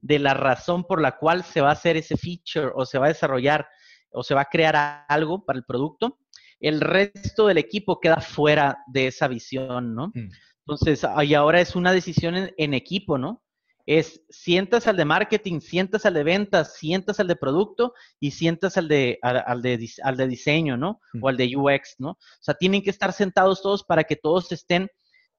de 0.00 0.18
la 0.18 0.34
razón 0.34 0.84
por 0.84 1.00
la 1.00 1.16
cual 1.16 1.44
se 1.44 1.60
va 1.60 1.70
a 1.70 1.72
hacer 1.72 1.96
ese 1.96 2.16
feature 2.16 2.72
o 2.74 2.84
se 2.84 2.98
va 2.98 3.06
a 3.06 3.10
desarrollar 3.10 3.68
o 4.10 4.22
se 4.22 4.34
va 4.34 4.42
a 4.42 4.48
crear 4.50 5.04
algo 5.08 5.44
para 5.44 5.58
el 5.58 5.64
producto, 5.64 6.18
el 6.60 6.80
resto 6.80 7.46
del 7.46 7.58
equipo 7.58 8.00
queda 8.00 8.20
fuera 8.20 8.78
de 8.86 9.08
esa 9.08 9.28
visión, 9.28 9.94
¿no? 9.94 10.08
Mm. 10.14 10.28
Entonces, 10.66 11.04
y 11.24 11.34
ahora 11.34 11.60
es 11.60 11.74
una 11.74 11.92
decisión 11.92 12.50
en, 12.56 12.74
equipo, 12.74 13.18
¿no? 13.18 13.42
Es 13.84 14.22
sientas 14.30 14.86
al 14.86 14.96
de 14.96 15.04
marketing, 15.04 15.58
sientas 15.58 16.06
al 16.06 16.14
de 16.14 16.22
ventas, 16.22 16.76
sientas 16.76 17.18
al 17.18 17.26
de 17.26 17.34
producto 17.34 17.94
y 18.20 18.30
sientas 18.30 18.76
al 18.76 18.86
de, 18.86 19.18
al, 19.22 19.60
de, 19.60 19.90
al 20.04 20.16
de 20.16 20.28
diseño, 20.28 20.76
¿no? 20.76 21.00
O 21.20 21.28
al 21.28 21.36
de 21.36 21.56
UX, 21.56 21.96
¿no? 21.98 22.10
O 22.10 22.18
sea, 22.40 22.54
tienen 22.54 22.82
que 22.82 22.90
estar 22.90 23.12
sentados 23.12 23.60
todos 23.60 23.82
para 23.82 24.04
que 24.04 24.14
todos 24.14 24.52
estén, 24.52 24.88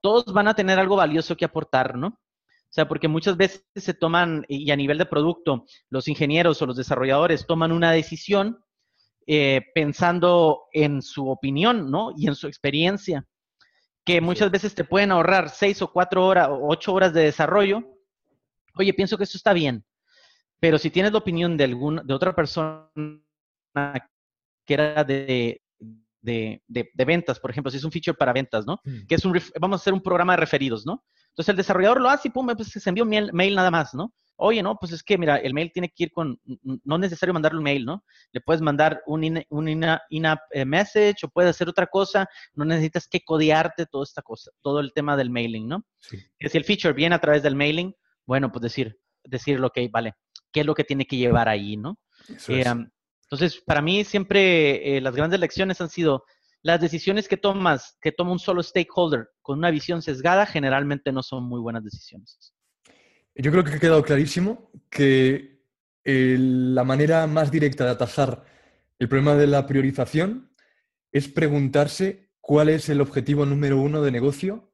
todos 0.02 0.26
van 0.34 0.50
a 0.50 0.56
tener 0.56 0.78
algo 0.78 0.98
valioso 0.98 1.38
que 1.38 1.46
aportar, 1.46 1.98
¿no? 1.98 2.08
O 2.08 2.74
sea, 2.74 2.88
porque 2.88 3.08
muchas 3.08 3.38
veces 3.38 3.66
se 3.76 3.94
toman, 3.94 4.46
y 4.50 4.72
a 4.72 4.76
nivel 4.76 4.98
de 4.98 5.06
producto, 5.06 5.66
los 5.90 6.08
ingenieros 6.10 6.62
o 6.62 6.66
los 6.66 6.76
desarrolladores 6.76 7.46
toman 7.48 7.72
una 7.72 7.92
decisión 7.92 8.60
eh, 9.26 9.62
pensando 9.74 10.64
en 10.74 11.02
su 11.02 11.30
opinión, 11.30 11.90
¿no? 11.90 12.12
Y 12.18 12.28
en 12.28 12.36
su 12.36 12.48
experiencia 12.48 13.26
que 14.06 14.22
muchas 14.22 14.52
veces 14.52 14.76
te 14.76 14.84
pueden 14.84 15.12
ahorrar 15.12 15.50
seis 15.50 15.82
o 15.82 15.92
cuatro 15.92 16.26
horas 16.26 16.50
o 16.50 16.68
ocho 16.68 16.94
horas 16.94 17.13
de 17.13 17.24
desarrollo. 17.24 17.84
Oye, 18.76 18.94
pienso 18.94 19.18
que 19.18 19.24
esto 19.24 19.38
está 19.38 19.54
bien, 19.54 19.86
pero 20.60 20.78
si 20.78 20.89
tienes 20.89 21.12
la 21.12 21.20
opinión 21.20 21.58
de, 21.58 21.63
algún, 21.66 22.02
de 22.06 22.13
otra 22.13 22.34
persona 22.34 22.89
que 24.66 24.74
era 24.74 25.04
de, 25.04 25.62
de, 26.22 26.62
de, 26.68 27.06
ventas, 27.06 27.39
por 27.39 27.52
ejemplo, 27.52 27.70
si 27.70 27.78
es 27.78 27.84
un 27.84 27.92
feature 27.92 28.18
para 28.18 28.34
ventas, 28.34 28.66
¿no? 28.66 28.80
Mm. 28.84 29.06
Que 29.08 29.16
es 29.16 29.26
un, 29.26 29.39
vamos 29.60 29.80
a 29.80 29.82
hacer 29.82 29.94
un 29.94 30.02
programa 30.02 30.34
de 30.34 30.38
referidos, 30.38 30.86
¿no? 30.86 31.04
Entonces 31.30 31.50
el 31.50 31.58
desarrollador 31.58 32.02
lo 32.02 32.10
hace 32.10 32.30
y 32.30 32.32
pum, 32.32 32.48
pues 32.56 32.70
se 32.70 32.89
envió 32.89 33.04
un 33.04 33.10
mail, 33.10 33.34
mail 33.34 33.56
nada 33.56 33.72
más, 33.72 33.94
¿no? 33.94 34.13
Oye, 34.36 34.63
no, 34.63 34.76
pues 34.78 34.91
es 34.91 35.04
que, 35.04 35.17
mira, 35.17 35.38
el 35.38 35.54
mail 35.54 35.72
tiene 35.72 35.89
que 35.89 36.06
ir 36.06 36.12
con, 36.12 36.39
no 36.63 36.96
es 36.96 37.02
necesario 37.02 37.34
mandarle 37.34 37.60
un 37.60 37.63
mail, 37.63 37.86
¿no? 37.86 38.04
Le 38.32 38.41
puedes 38.41 38.62
mandar 38.62 39.02
un 39.06 39.24
in-app 39.24 40.41
eh, 40.52 40.65
message 40.65 41.26
o 41.26 41.30
puedes 41.30 41.52
hacer 41.52 41.69
otra 41.69 41.88
cosa, 41.88 42.28
no 42.54 42.65
necesitas 42.65 43.08
que 43.08 43.24
codearte 43.24 43.86
toda 43.86 44.04
esta 44.04 44.22
cosa, 44.22 44.52
todo 44.62 44.80
el 44.80 44.91
tema 44.93 45.15
del 45.15 45.30
mailing, 45.30 45.67
¿no? 45.67 45.86
Sí. 46.00 46.17
Que 46.39 46.50
si 46.50 46.58
el 46.58 46.65
feature 46.65 46.93
viene 46.93 47.15
a 47.15 47.22
través 47.22 47.43
del 47.43 47.56
mailing, 47.56 47.96
bueno, 48.26 48.52
pues 48.52 48.63
decir, 48.63 49.00
decir, 49.24 49.63
ok, 49.63 49.78
vale, 49.91 50.15
¿qué 50.52 50.62
es 50.62 50.65
lo 50.65 50.74
que 50.74 50.84
tiene 50.84 51.06
que 51.06 51.17
llevar 51.17 51.48
ahí, 51.48 51.78
¿no? 51.78 52.00
Eh, 52.48 52.63
entonces, 53.24 53.62
para 53.65 53.82
mí 53.82 54.04
siempre 54.04 54.98
eh, 54.98 55.02
las 55.02 55.15
grandes 55.15 55.39
lecciones 55.39 55.82
han 55.82 55.89
sido 55.89 56.24
las 56.62 56.80
decisiones 56.80 57.28
que 57.28 57.38
tomas, 57.38 57.98
que 58.02 58.12
toma 58.12 58.32
un 58.32 58.39
solo 58.39 58.63
stakeholder 58.63 59.28
con 59.41 59.60
una 59.60 59.72
visión 59.72 60.02
sesgada, 60.02 60.46
generalmente 60.46 61.12
no 61.12 61.22
son 61.22 61.43
muy 61.43 61.60
buenas 61.60 61.84
decisiones. 61.84 62.53
Yo 63.36 63.52
creo 63.52 63.63
que 63.63 63.74
ha 63.74 63.80
quedado 63.80 64.04
clarísimo 64.04 64.72
que 64.89 65.63
la 66.06 66.84
manera 66.84 67.26
más 67.28 67.52
directa 67.52 67.86
de 67.86 67.91
atajar 67.91 68.46
el 69.00 69.10
problema 69.10 69.36
de 69.36 69.48
la 69.48 69.65
priorización 69.65 70.52
es 71.12 71.28
preguntarse 71.28 72.30
cuál 72.41 72.69
es 72.69 72.89
el 72.89 73.02
objetivo 73.02 73.46
número 73.46 73.80
uno 73.80 74.02
de 74.02 74.12
negocio 74.12 74.74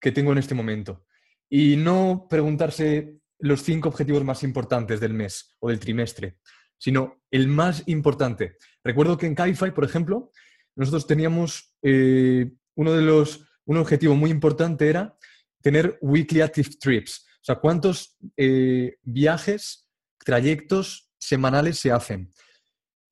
que 0.00 0.12
tengo 0.12 0.32
en 0.32 0.38
este 0.38 0.54
momento. 0.54 1.06
Y 1.48 1.76
no 1.76 2.26
preguntarse 2.28 3.20
los 3.38 3.62
cinco 3.62 3.88
objetivos 3.88 4.24
más 4.24 4.42
importantes 4.42 5.00
del 5.00 5.14
mes 5.14 5.56
o 5.58 5.68
del 5.68 5.80
trimestre, 5.80 6.38
sino 6.78 7.22
el 7.30 7.48
más 7.48 7.82
importante. 7.86 8.56
Recuerdo 8.84 9.18
que 9.18 9.26
en 9.26 9.34
Cabify, 9.34 9.72
por 9.74 9.84
ejemplo, 9.84 10.30
nosotros 10.76 11.06
teníamos 11.06 11.74
eh, 11.82 12.52
uno 12.74 12.92
de 12.92 13.02
los, 13.02 13.46
un 13.64 13.76
objetivo 13.76 14.14
muy 14.14 14.30
importante 14.30 14.88
era 14.88 15.16
tener 15.60 15.98
weekly 16.00 16.40
active 16.40 16.70
trips, 16.80 17.26
o 17.42 17.44
sea, 17.44 17.56
¿cuántos 17.56 18.16
eh, 18.36 18.98
viajes, 19.02 19.88
trayectos 20.24 21.10
semanales 21.18 21.76
se 21.76 21.90
hacen? 21.90 22.30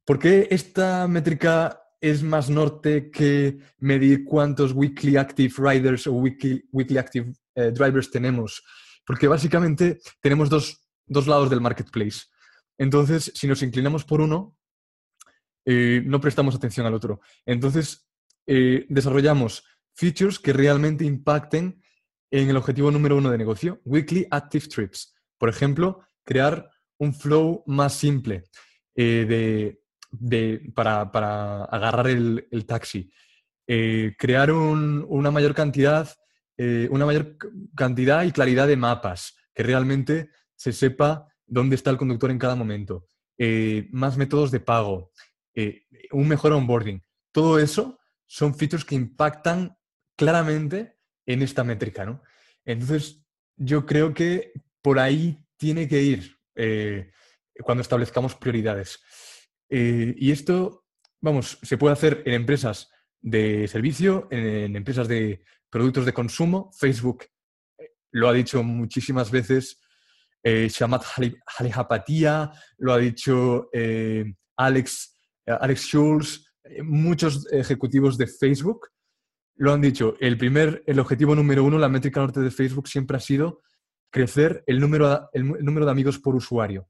¿Por 0.07 0.21
qué 0.21 0.47
esta 0.53 1.09
métrica 1.09 1.83
es 2.01 2.23
más 2.23 2.49
norte 2.49 3.11
que 3.11 3.59
medir 3.79 4.25
cuántos 4.25 4.73
weekly 4.73 5.17
active 5.17 5.53
riders 5.59 6.07
o 6.07 6.13
weekly, 6.13 6.65
weekly 6.71 6.99
active 6.99 7.33
eh, 7.57 7.73
drivers 7.73 8.09
tenemos? 8.09 8.63
Porque 9.05 9.27
básicamente 9.27 9.99
tenemos 10.21 10.49
dos, 10.49 10.79
lados 11.27 11.51
del 11.51 11.61
marketplace. 11.61 12.21
Entonces, 12.79 13.33
si 13.35 13.49
nos 13.49 13.65
inclinamos 13.65 14.05
por 14.05 14.21
uno, 14.21 14.57
eh, 15.65 16.03
no 16.07 16.21
prestamos 16.21 16.55
atención 16.55 16.87
al 16.87 16.95
otro. 16.95 17.21
Entonces, 17.45 18.07
desarrollamos 18.47 19.65
features 19.95 20.41
que 20.41 20.53
realmente 20.53 21.05
impacten 21.05 21.80
en 22.31 22.49
el 22.49 22.57
objetivo 22.57 22.91
número 22.91 23.17
uno 23.17 23.31
de 23.31 23.39
negocio, 23.39 23.81
Weekly 23.85 24.27
Active 24.31 24.67
Trips. 24.69 25.15
Por 25.39 25.49
ejemplo, 25.49 26.01
crear 26.25 26.71
un 26.99 27.15
flow 27.15 27.65
más 27.67 27.95
simple 27.95 28.45
eh, 28.95 29.77
de, 30.11 30.73
para, 30.75 31.65
agarrar 31.65 32.09
el, 32.09 32.65
taxi. 32.67 33.11
Eh, 33.67 34.15
crear 34.19 34.53
una 34.53 35.31
mayor 35.31 35.55
cantidad, 35.55 36.09
eh, 36.57 36.89
una 36.91 37.07
mayor 37.07 37.37
cantidad 37.75 38.23
y 38.25 38.33
claridad 38.33 38.69
de 38.69 38.77
mapas, 38.77 39.37
que 39.55 39.63
realmente 39.63 40.31
se 40.55 40.73
sepa 40.73 41.27
dónde 41.47 41.77
está 41.77 41.91
el 41.91 41.97
conductor 41.97 42.31
en 42.31 42.39
cada 42.39 42.55
momento. 42.55 43.07
más 43.91 44.19
métodos 44.19 44.51
de 44.51 44.61
pago, 44.61 45.11
un 46.13 46.29
mejor 46.29 46.53
onboarding. 46.53 47.01
Todo 47.33 47.59
eso 47.59 47.99
son 48.27 48.55
features 48.55 48.85
que 48.85 48.95
impactan 48.95 49.75
claramente 50.17 51.00
en 51.27 51.43
esta 51.43 51.65
métrica, 51.65 52.05
¿no? 52.05 52.23
Entonces, 52.65 53.25
yo 53.57 53.87
creo 53.87 54.15
que 54.15 54.53
por 54.83 54.99
ahí 54.99 55.45
tiene 55.57 55.87
que 55.87 56.03
ir 56.03 56.37
eh, 56.55 57.11
cuando 57.63 57.83
establezcamos 57.83 58.35
prioridades. 58.35 58.99
Eh, 59.69 60.15
y 60.17 60.33
esto, 60.33 60.87
vamos, 61.21 61.59
se 61.63 61.77
puede 61.77 61.93
hacer 61.93 62.23
en 62.25 62.35
empresas 62.35 62.91
de 63.21 63.69
servicio, 63.69 64.27
en, 64.31 64.75
empresas 64.75 65.07
de 65.07 65.45
productos 65.69 66.07
de 66.07 66.15
consumo. 66.15 66.71
Facebook 66.79 67.27
eh, 67.79 67.91
lo 68.13 68.29
ha 68.29 68.33
dicho 68.33 68.63
muchísimas 68.63 69.31
veces. 69.31 69.81
Shamat 70.43 71.05
Halihapatia, 71.59 72.51
lo 72.79 72.95
ha 72.95 72.99
dicho 72.99 73.69
Alex, 74.57 75.15
Alex 75.45 75.83
Schulz, 75.83 76.51
muchos 76.83 77.47
ejecutivos 77.53 78.17
de 78.17 78.27
Facebook 78.27 78.89
lo 79.61 79.75
han 79.75 79.83
dicho, 79.83 80.17
el 80.21 80.39
primer, 80.39 80.83
el 80.87 80.99
objetivo 81.01 81.35
número 81.35 81.63
uno, 81.63 81.77
la 81.77 81.91
métrica 81.91 82.21
norte 82.21 82.41
de 82.41 82.51
Facebook 82.51 82.89
siempre 82.89 83.19
ha 83.19 83.21
sido 83.21 83.61
crecer 84.09 84.65
el 84.67 84.81
número, 84.81 85.29
el, 85.35 85.47
número 85.63 85.85
de 85.85 85.93
amigos 85.93 86.19
por 86.19 86.35
usuario. 86.35 86.89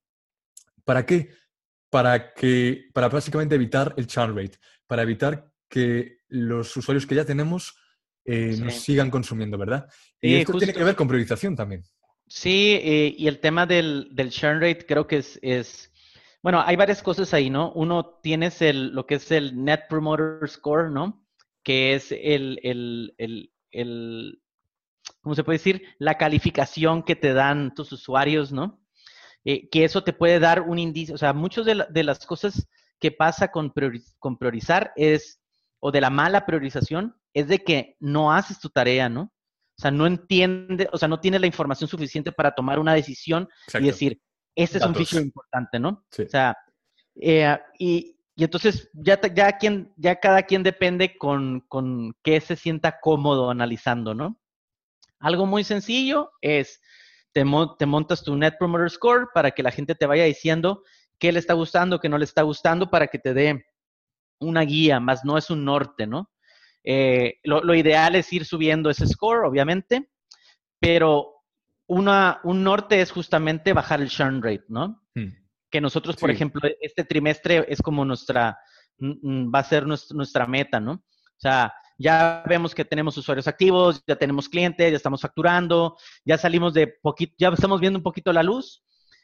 ¿Para 0.85 1.05
qué? 1.05 1.31
Para 1.91 2.33
que, 2.33 2.89
para 2.95 3.09
básicamente 3.09 3.57
evitar 3.57 3.93
el 3.97 4.07
churn 4.07 4.37
rate, 4.37 4.57
para 4.87 5.03
evitar 5.03 5.51
que 5.69 6.19
los 6.29 6.77
usuarios 6.77 7.09
que 7.09 7.17
ya 7.17 7.25
tenemos 7.25 7.77
eh, 8.25 8.57
nos 8.61 8.75
sigan 8.75 9.11
consumiendo, 9.11 9.59
¿verdad? 9.59 9.89
Y 10.21 10.37
esto 10.37 10.57
tiene 10.57 10.73
que 10.73 10.85
ver 10.85 10.95
con 10.95 11.09
priorización 11.09 11.57
también. 11.57 11.83
Sí, 12.29 12.79
eh, 12.81 13.13
y 13.19 13.27
el 13.27 13.41
tema 13.41 13.67
del, 13.67 14.11
del, 14.13 14.31
churn 14.31 14.61
rate 14.61 14.87
creo 14.87 15.09
que 15.09 15.17
es, 15.17 15.41
es, 15.43 15.91
bueno, 16.41 16.63
hay 16.65 16.77
varias 16.77 17.03
cosas 17.03 17.35
ahí, 17.35 17.51
¿no? 17.51 17.73
Uno 17.73 18.21
tienes 18.23 18.63
el, 18.63 18.95
lo 18.95 19.07
que 19.07 19.17
es 19.17 19.33
el 19.33 19.65
Net 19.65 19.89
Promoter 19.89 20.49
Score, 20.49 20.89
¿no? 20.89 21.20
Que 21.63 21.95
es 21.95 22.13
el, 22.13 22.59
el, 22.63 23.15
el, 23.19 23.53
el, 23.71 24.43
¿cómo 25.21 25.35
se 25.35 25.45
puede 25.45 25.59
decir? 25.59 25.83
La 25.99 26.17
calificación 26.19 27.03
que 27.03 27.17
te 27.17 27.33
dan 27.33 27.75
tus 27.75 27.93
usuarios, 27.93 28.53
¿no? 28.53 28.81
Eh, 29.45 29.69
que 29.71 29.85
eso 29.85 30.05
te 30.05 30.13
puede 30.13 30.39
dar 30.39 30.63
un 30.63 30.79
indicio, 30.79 31.15
o 31.15 31.19
sea, 31.19 31.33
muchas 31.33 31.65
de, 31.65 31.87
de 31.89 32.05
las 32.05 32.27
cosas 32.27 32.69
que 32.99 33.11
pasa 33.11 33.51
con, 33.51 33.73
con 34.19 34.39
priorizar 34.39 34.93
es, 34.97 35.41
o 35.81 35.91
de 35.91 36.03
la 36.03 36.11
mala 36.11 36.45
priorización, 36.45 37.17
es 37.33 37.49
de 37.49 37.65
que 37.65 37.97
no 38.01 38.33
haces 38.33 38.61
tu 38.61 38.69
tarea, 38.69 39.09
¿no? 39.09 39.23
O 39.23 39.81
sea, 39.81 39.91
no 39.91 40.07
entiende, 40.07 40.89
o 40.93 40.99
sea, 40.99 41.09
no 41.09 41.21
tiene 41.21 41.39
la 41.39 41.47
información 41.47 41.89
suficiente 41.89 42.33
para 42.33 42.55
tomar 42.55 42.79
una 42.79 42.93
decisión 42.93 43.49
y 43.79 43.85
decir, 43.85 44.21
este 44.55 44.77
es 44.77 44.85
un 44.85 44.95
feature 44.95 45.23
importante, 45.23 45.79
¿no? 45.79 46.05
O 46.19 46.29
sea, 46.29 46.55
eh, 47.15 47.59
y, 47.79 48.20
entonces 48.37 48.91
ya, 48.95 49.21
ya, 49.35 49.59
quien, 49.59 49.93
ya 49.97 50.17
cada 50.17 50.43
quien 50.43 50.63
depende 50.63 51.17
con, 51.19 51.65
qué 52.23 52.41
se 52.41 52.57
sienta 52.57 53.01
cómodo 53.01 53.51
analizando, 53.51 54.15
¿no? 54.15 54.41
Algo 55.19 55.47
muy 55.47 55.65
sencillo 55.65 56.31
es, 56.41 56.81
te, 57.33 57.45
te, 57.79 57.87
montas 57.87 58.23
tu 58.23 58.37
Net 58.37 58.55
Promoter 58.59 58.91
Score 58.91 59.29
para 59.35 59.51
que 59.51 59.63
la 59.63 59.71
gente 59.71 59.95
te 59.95 60.07
vaya 60.07 60.25
diciendo 60.25 60.83
qué 61.19 61.33
le 61.33 61.39
está 61.39 61.55
gustando, 61.55 62.01
qué 62.01 62.09
no 62.09 62.19
le 62.19 62.25
está 62.25 62.43
gustando, 62.43 62.91
para 62.91 63.09
que 63.09 63.19
te 63.19 63.35
dé 63.35 63.67
una 64.41 64.63
guía, 64.63 65.01
más 65.01 65.25
no 65.25 65.37
es 65.37 65.51
un 65.51 65.65
norte, 65.65 66.07
¿no? 66.07 66.31
Eh, 66.83 67.39
lo, 67.45 67.75
ideal 67.75 68.17
es 68.17 68.33
ir 68.33 68.47
subiendo 68.47 68.89
ese 68.89 69.07
score, 69.07 69.45
obviamente, 69.45 70.11
pero 70.79 71.45
una, 71.87 72.41
un 72.45 72.65
norte 72.65 73.03
es 73.03 73.13
justamente 73.13 73.75
bajar 73.75 74.01
el 74.01 74.09
churn 74.09 74.43
rate, 74.43 74.65
¿no? 74.69 75.03
Hmm. 75.15 75.40
Que 75.71 75.81
nosotros, 75.81 76.17
por 76.17 76.31
ejemplo, 76.31 76.61
este 76.81 77.05
trimestre 77.05 77.65
es 77.69 77.81
como 77.81 78.05
nuestra, 78.05 78.59
va 79.01 79.59
a 79.59 79.65
ser 79.65 79.87
nuestra 79.87 80.47
meta, 80.47 80.81
¿no? 80.81 80.93
O 80.93 81.41
sea, 81.41 81.73
ya 81.97 82.43
vemos 82.47 82.75
que 82.75 82.85
tenemos 82.85 83.17
usuarios 83.17 83.47
activos, 83.47 84.03
ya 84.07 84.17
tenemos 84.17 84.49
clientes, 84.49 84.91
ya 84.91 84.97
estamos 84.97 85.21
facturando, 85.21 85.97
ya 86.25 86.39
salimos 86.39 86.75
de 86.75 86.87
poquito, 86.87 87.35
ya 87.39 87.49
estamos 87.49 87.81
viendo 87.81 87.99
un 87.99 88.03
poquito 88.03 88.33
la 88.33 88.43
luz, 88.43 88.83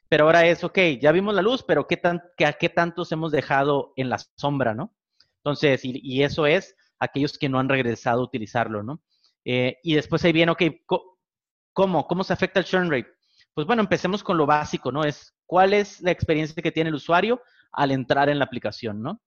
pero 0.08 0.24
ahora 0.24 0.46
es, 0.46 0.62
ok, 0.62 0.78
ya 1.00 1.10
vimos 1.10 1.34
la 1.34 1.42
luz, 1.42 1.64
pero 1.66 1.86
¿qué, 1.86 1.96
tan, 1.96 2.22
qué, 2.36 2.54
qué 2.58 2.68
tantos 2.68 3.10
hemos 3.12 3.32
dejado 3.32 3.92
en 3.96 4.10
la 4.10 4.18
sombra, 4.36 4.74
no? 4.74 4.94
Entonces, 5.38 5.80
y, 5.84 6.22
eso 6.22 6.44
es 6.46 6.76
aquellos 6.98 7.38
que 7.38 7.48
no 7.48 7.58
han 7.58 7.68
regresado 7.68 8.20
a 8.20 8.24
utilizarlo, 8.24 8.82
¿no? 8.82 9.00
Eh, 9.44 9.78
y 9.82 9.94
después 9.94 10.24
ahí 10.24 10.32
viene, 10.32 10.52
ok, 10.52 10.62
¿cómo? 11.72 12.06
¿Cómo 12.06 12.24
se 12.24 12.32
afecta 12.32 12.60
el 12.60 12.66
churn 12.66 12.90
rate? 12.90 13.15
Pues 13.56 13.66
bueno, 13.66 13.80
empecemos 13.80 14.22
con 14.22 14.36
lo 14.36 14.44
básico, 14.44 14.92
¿no? 14.92 15.02
Es 15.02 15.34
cuál 15.46 15.72
es 15.72 16.02
la 16.02 16.10
experiencia 16.10 16.62
que 16.62 16.70
tiene 16.70 16.90
el 16.90 16.96
usuario 16.96 17.40
al 17.72 17.90
entrar 17.90 18.28
en 18.28 18.38
la 18.38 18.44
aplicación, 18.44 19.00
¿no? 19.00 19.22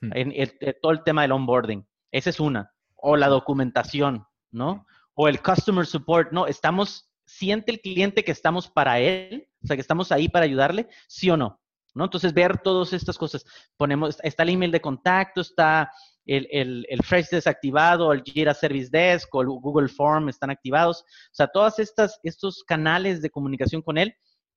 Hmm. 0.00 0.10
En, 0.14 0.52
todo 0.80 0.92
el 0.92 1.02
tema 1.04 1.20
del 1.20 1.32
onboarding. 1.32 1.86
Esa 2.10 2.30
es 2.30 2.40
una 2.40 2.72
o 2.96 3.18
la 3.18 3.28
documentación, 3.28 4.26
¿no? 4.50 4.86
O 5.12 5.28
el 5.28 5.42
customer 5.42 5.84
support, 5.84 6.32
¿no? 6.32 6.46
Estamos, 6.46 7.10
siente 7.26 7.70
el 7.70 7.82
cliente 7.82 8.24
que 8.24 8.32
estamos 8.32 8.70
para 8.70 9.00
él, 9.00 9.50
o 9.62 9.66
sea, 9.66 9.76
que 9.76 9.82
estamos 9.82 10.12
ahí 10.12 10.30
para 10.30 10.46
ayudarle, 10.46 10.88
sí 11.06 11.28
o 11.28 11.36
no, 11.36 11.60
¿no? 11.92 12.04
Entonces, 12.04 12.32
ver 12.32 12.56
todas 12.62 12.94
estas 12.94 13.18
cosas. 13.18 13.44
Ponemos, 13.76 14.18
está 14.22 14.44
el 14.44 14.48
email 14.48 14.72
de 14.72 14.80
contacto, 14.80 15.42
está 15.42 15.92
el, 16.28 16.46
el, 16.50 16.86
el 16.88 17.02
Fresh 17.02 17.30
desactivado, 17.30 18.12
el 18.12 18.22
Jira 18.22 18.54
Service 18.54 18.90
Desk 18.90 19.34
o 19.34 19.42
el 19.42 19.48
Google 19.48 19.88
Form 19.88 20.28
están 20.28 20.50
activados. 20.50 21.00
O 21.00 21.34
sea, 21.34 21.50
estas, 21.78 22.20
estos 22.22 22.62
canales 22.62 23.20
de 23.22 23.30
comunicación 23.30 23.82
con 23.82 23.98
él, 23.98 24.14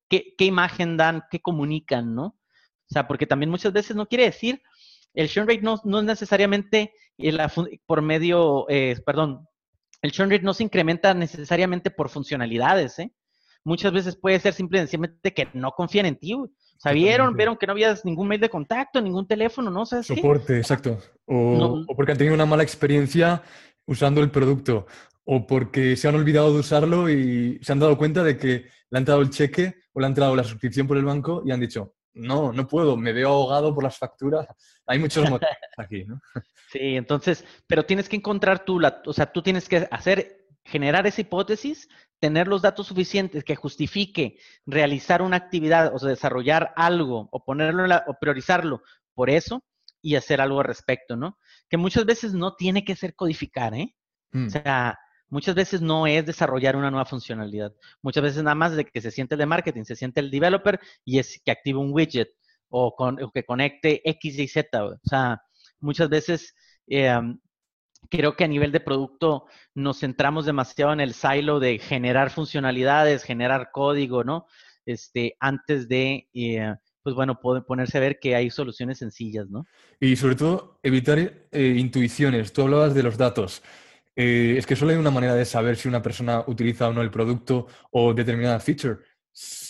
¿qué, 0.08 0.36
qué 0.38 0.46
imagen 0.46 0.98
dan? 0.98 1.24
¿Qué 1.32 1.40
comunican, 1.40 2.14
no? 2.14 2.26
O 2.26 2.94
sea, 2.94 3.08
porque 3.08 3.26
también 3.26 3.50
muchas 3.50 3.74
veces 3.74 3.96
no 3.96 4.06
quiere 4.06 4.26
decir 4.26 4.62
el 5.14 5.30
churn 5.30 5.48
rate 5.48 5.62
no, 5.62 5.76
es 5.76 6.06
necesariamente 6.06 6.94
por 7.86 8.02
medio, 8.02 8.66
eh, 8.70 8.96
perdón, 9.06 9.48
el 10.02 10.12
churn 10.12 10.32
rate 10.32 10.44
no 10.44 10.54
se 10.54 10.64
incrementa 10.64 11.14
necesariamente 11.14 11.92
por 11.92 12.10
funcionalidades, 12.10 12.98
¿eh? 13.00 13.14
Muchas 13.64 13.94
veces 13.94 14.16
puede 14.16 14.40
ser 14.40 14.54
simplemente 14.54 15.34
que 15.34 15.48
no 15.54 15.72
confían 15.72 16.08
en 16.08 16.18
ti. 16.18 16.36
O 16.82 16.84
sea, 16.84 16.94
vieron, 16.94 17.38
vieron 17.38 17.58
que 17.58 17.67
no 17.67 17.74
habías 17.74 18.04
ningún 18.06 18.28
mail 18.28 18.41
de 18.41 18.50
contacto, 18.50 19.00
ningún 19.00 19.28
teléfono, 19.28 19.70
¿no? 19.70 19.86
¿Sabes 19.86 20.08
Soporte, 20.08 20.58
exacto. 20.58 20.98
O, 21.26 21.84
o 21.88 21.96
porque 21.96 22.13
han 22.13 22.17
tenido 22.17 22.34
una 22.34 22.48
mala 22.48 22.63
experiencia 22.63 23.44
usando 23.86 24.20
el 24.20 24.32
producto. 24.32 24.88
O 25.24 25.46
porque 25.46 25.96
se 25.96 26.08
han 26.08 26.15
olvidado 26.15 26.52
de 26.52 26.60
usarlo 26.60 27.08
y 27.08 27.60
se 27.62 27.72
han 27.72 27.78
dado 27.78 28.00
cuenta 28.00 28.24
de 28.24 28.36
que 28.36 28.65
le 28.89 28.98
han 28.98 29.06
dado 29.06 29.22
el 29.22 29.30
cheque 29.30 29.76
o 29.94 30.00
le 30.00 30.08
han 30.08 30.15
dado 30.15 30.36
la 30.36 30.44
suscripción 30.44 30.88
por 30.88 30.98
el 30.98 31.06
banco 31.06 31.44
y 31.46 31.52
han 31.52 31.60
dicho, 31.60 31.94
no, 32.15 32.52
no 32.52 32.67
puedo, 32.67 32.98
me 32.98 33.13
veo 33.13 33.30
ahogado 33.30 33.76
por 33.76 33.84
las 33.84 34.00
facturas. 34.00 34.48
Hay 34.88 34.98
muchos 34.98 35.30
motivos 35.30 35.54
aquí, 35.78 36.06
¿no? 36.06 36.20
Sí, 36.72 36.96
entonces, 36.96 37.46
pero 37.67 37.86
tienes 37.86 38.10
que 38.10 38.15
encontrar 38.15 38.65
tú, 38.65 38.80
la, 38.80 39.04
o 39.06 39.13
sea, 39.13 39.32
tú 39.32 39.44
tienes 39.44 39.70
que 39.70 39.88
hacer, 39.91 40.40
generar 40.63 41.08
esa 41.08 41.21
hipótesis, 41.21 41.89
tener 42.19 42.47
los 42.47 42.62
datos 42.62 42.88
suficientes 42.88 43.43
que 43.43 43.56
justifique 43.56 44.38
realizar 44.65 45.21
una 45.21 45.38
actividad, 45.38 45.93
o 45.93 46.00
sea, 46.00 46.10
desarrollar 46.10 46.71
algo, 46.76 47.30
o 47.32 47.43
ponerlo, 47.43 47.84
o 48.08 48.13
priorizarlo 48.19 48.84
por 49.13 49.30
eso, 49.30 49.63
y 50.02 50.15
hacer 50.15 50.41
algo 50.41 50.60
al 50.60 50.65
respecto, 50.65 51.15
¿no? 51.15 51.38
Que 51.69 51.78
muchas 51.78 52.06
veces 52.06 52.34
no 52.34 52.56
tiene 52.56 52.84
que 52.84 52.95
ser 52.95 53.15
codificar, 53.15 53.74
¿eh? 53.74 53.95
Mm. 54.32 54.47
O 54.47 54.50
sea, 54.50 55.00
muchas 55.30 55.56
veces 55.56 55.82
no 55.82 56.08
es 56.08 56.26
desarrollar 56.26 56.76
una 56.76 56.91
nueva 56.91 57.06
funcionalidad. 57.06 57.74
Muchas 58.02 58.24
veces 58.24 58.43
nada 58.43 58.56
más 58.56 58.76
de 58.76 58.86
que 58.86 59.02
se 59.02 59.12
siente 59.12 59.36
el 59.36 59.39
de 59.39 59.45
marketing, 59.45 59.84
se 59.84 59.95
siente 59.95 60.19
el 60.19 60.32
developer 60.32 60.80
y 61.06 61.19
es 61.19 61.41
que 61.43 61.52
active 61.52 61.80
un 61.80 61.91
widget 61.93 62.30
o, 62.69 62.95
que 63.34 63.43
conecte 63.43 64.02
X 64.10 64.39
y 64.39 64.47
Z. 64.47 64.86
O 64.86 64.97
sea, 65.04 65.41
muchas 65.80 66.10
veces 66.10 66.56
eh, 66.88 67.19
creo 68.10 68.36
que 68.36 68.44
a 68.44 68.48
nivel 68.48 68.72
de 68.72 68.80
producto 68.80 69.46
nos 69.76 70.00
centramos 70.00 70.46
demasiado 70.46 70.94
en 70.94 71.00
el 71.00 71.14
silo 71.14 71.60
de 71.60 71.80
generar 71.80 72.30
funcionalidades, 72.30 73.24
generar 73.24 73.70
código, 73.72 74.24
¿no? 74.24 74.48
Este, 74.86 75.36
antes 75.40 75.88
de, 75.88 76.28
eh, 76.34 76.76
pues 77.04 77.16
bueno, 77.16 77.40
ponerse 77.40 77.98
a 77.98 78.02
ver 78.02 78.20
que 78.20 78.36
hay 78.36 78.50
soluciones 78.50 78.98
sencillas, 78.98 79.50
¿no? 79.50 79.66
Y 80.00 80.16
sobre 80.16 80.36
todo, 80.36 80.80
evitar 80.84 81.20
eh, 81.20 81.76
intuiciones. 81.78 82.52
Tú 82.54 82.64
hablabas 82.64 82.94
de 82.94 83.04
los 83.04 83.18
datos. 83.18 83.62
Eh, 84.16 84.56
es 84.58 84.66
que 84.66 84.76
solo 84.76 84.92
hay 84.92 84.98
una 84.98 85.12
manera 85.12 85.36
de 85.36 85.46
saber 85.46 85.78
si 85.78 85.88
una 85.88 86.02
persona 86.02 86.44
utiliza 86.48 86.90
o 86.90 86.94
no 86.94 87.02
el 87.02 87.12
producto 87.12 87.68
o 87.92 88.14
determinada 88.14 88.60
feature, 88.60 89.00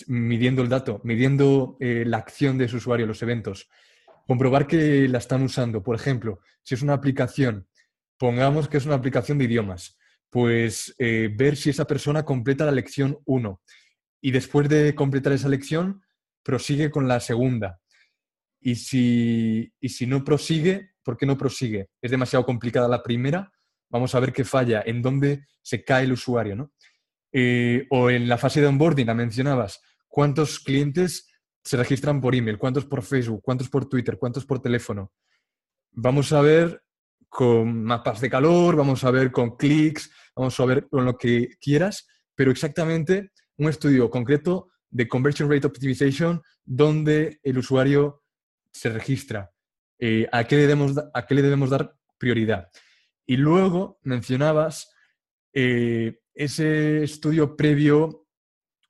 midiendo 0.08 0.62
el 0.62 0.68
dato, 0.68 1.00
midiendo 1.04 1.76
la 1.78 2.18
acción 2.18 2.58
de 2.58 2.66
su 2.66 2.78
usuario, 2.78 3.06
los 3.06 3.22
eventos. 3.22 3.68
Comprobar 4.26 4.66
que 4.66 5.08
la 5.08 5.18
están 5.18 5.42
usando. 5.42 5.82
Por 5.82 5.94
ejemplo, 5.94 6.40
si 6.62 6.74
es 6.74 6.82
una 6.82 6.94
aplicación, 6.94 7.68
pongamos 8.18 8.68
que 8.68 8.76
es 8.76 8.86
una 8.86 8.94
aplicación 8.94 9.38
de 9.38 9.44
idiomas, 9.44 9.98
pues 10.30 10.94
eh, 10.98 11.30
ver 11.34 11.56
si 11.56 11.70
esa 11.70 11.86
persona 11.86 12.24
completa 12.24 12.64
la 12.64 12.72
lección 12.72 13.18
1 13.24 13.60
y 14.20 14.30
después 14.30 14.68
de 14.68 14.94
completar 14.94 15.32
esa 15.32 15.48
lección, 15.48 16.02
prosigue 16.42 16.90
con 16.90 17.08
la 17.08 17.20
segunda. 17.20 17.80
Y 18.60 18.76
si, 18.76 19.72
y 19.80 19.88
si 19.88 20.06
no 20.06 20.24
prosigue, 20.24 20.92
¿por 21.02 21.16
qué 21.16 21.26
no 21.26 21.36
prosigue? 21.36 21.88
¿Es 22.00 22.10
demasiado 22.10 22.44
complicada 22.44 22.88
la 22.88 23.02
primera? 23.02 23.52
vamos 23.92 24.14
a 24.14 24.20
ver 24.20 24.32
qué 24.32 24.42
falla, 24.42 24.82
en 24.84 25.02
dónde 25.02 25.46
se 25.60 25.84
cae 25.84 26.04
el 26.04 26.12
usuario, 26.12 26.56
¿no? 26.56 26.72
Eh, 27.30 27.86
o 27.90 28.10
en 28.10 28.26
la 28.26 28.38
fase 28.38 28.60
de 28.60 28.66
onboarding, 28.66 29.06
la 29.06 29.14
mencionabas, 29.14 29.80
¿cuántos 30.08 30.58
clientes 30.58 31.28
se 31.62 31.76
registran 31.76 32.20
por 32.20 32.34
email? 32.34 32.58
¿Cuántos 32.58 32.86
por 32.86 33.02
Facebook? 33.02 33.42
¿Cuántos 33.42 33.68
por 33.68 33.88
Twitter? 33.88 34.18
¿Cuántos 34.18 34.46
por 34.46 34.60
teléfono? 34.60 35.12
Vamos 35.92 36.32
a 36.32 36.40
ver 36.40 36.82
con 37.32 37.82
mapas 37.82 38.20
de 38.20 38.28
calor, 38.28 38.76
vamos 38.76 39.02
a 39.04 39.10
ver 39.10 39.32
con 39.32 39.56
clics, 39.56 40.10
vamos 40.36 40.60
a 40.60 40.66
ver 40.66 40.86
con 40.90 41.06
lo 41.06 41.16
que 41.16 41.56
quieras, 41.58 42.06
pero 42.34 42.50
exactamente 42.50 43.32
un 43.56 43.70
estudio 43.70 44.10
concreto 44.10 44.68
de 44.90 45.08
Conversion 45.08 45.50
Rate 45.50 45.66
Optimization 45.66 46.42
donde 46.62 47.40
el 47.42 47.56
usuario 47.56 48.22
se 48.70 48.90
registra. 48.90 49.50
Eh, 49.98 50.28
¿a, 50.30 50.44
qué 50.44 50.56
le 50.56 50.62
debemos, 50.62 50.92
¿A 51.14 51.24
qué 51.24 51.34
le 51.34 51.40
debemos 51.40 51.70
dar 51.70 51.96
prioridad? 52.18 52.68
Y 53.24 53.38
luego 53.38 53.98
mencionabas 54.02 54.92
eh, 55.54 56.20
ese 56.34 57.02
estudio 57.02 57.56
previo 57.56 58.26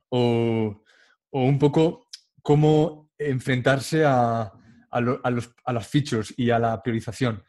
o, 0.09 0.83
un 1.31 1.59
poco 1.61 2.09
cómo 2.43 3.13
enfrentarse 3.17 4.05
a, 4.05 4.53
las 4.91 5.87
features 5.87 6.35
y 6.37 6.51
a 6.51 6.59
la 6.59 6.83
priorización. 6.83 7.41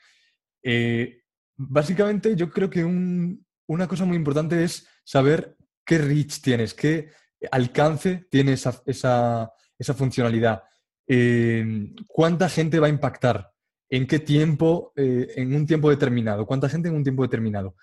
Eh, 0.63 1.21
básicamente, 1.55 2.35
yo 2.35 2.49
creo 2.49 2.69
que 2.69 2.83
una 2.85 3.87
cosa 3.87 4.05
muy 4.05 4.17
importante 4.17 4.63
es 4.63 4.87
saber 5.03 5.55
qué 5.85 5.97
reach 5.97 6.41
tienes, 6.41 6.73
qué 6.73 7.09
alcance 7.51 8.25
tiene 8.31 8.53
esa, 8.53 9.51
funcionalidad, 9.95 10.63
eh, 11.07 11.93
cuánta 12.07 12.49
gente 12.49 12.79
va 12.79 12.87
a 12.87 12.91
impactar 12.91 13.51
en 13.89 14.07
qué 14.07 14.19
tiempo, 14.19 14.93
eh, 14.95 15.33
en 15.35 15.53
un 15.53 15.67
tiempo 15.67 15.89
determinado, 15.89 16.45
cuánta 16.45 16.69
gente 16.69 16.89
en 16.89 16.95
un 16.95 17.03
tiempo 17.03 17.23
determinado. 17.23 17.75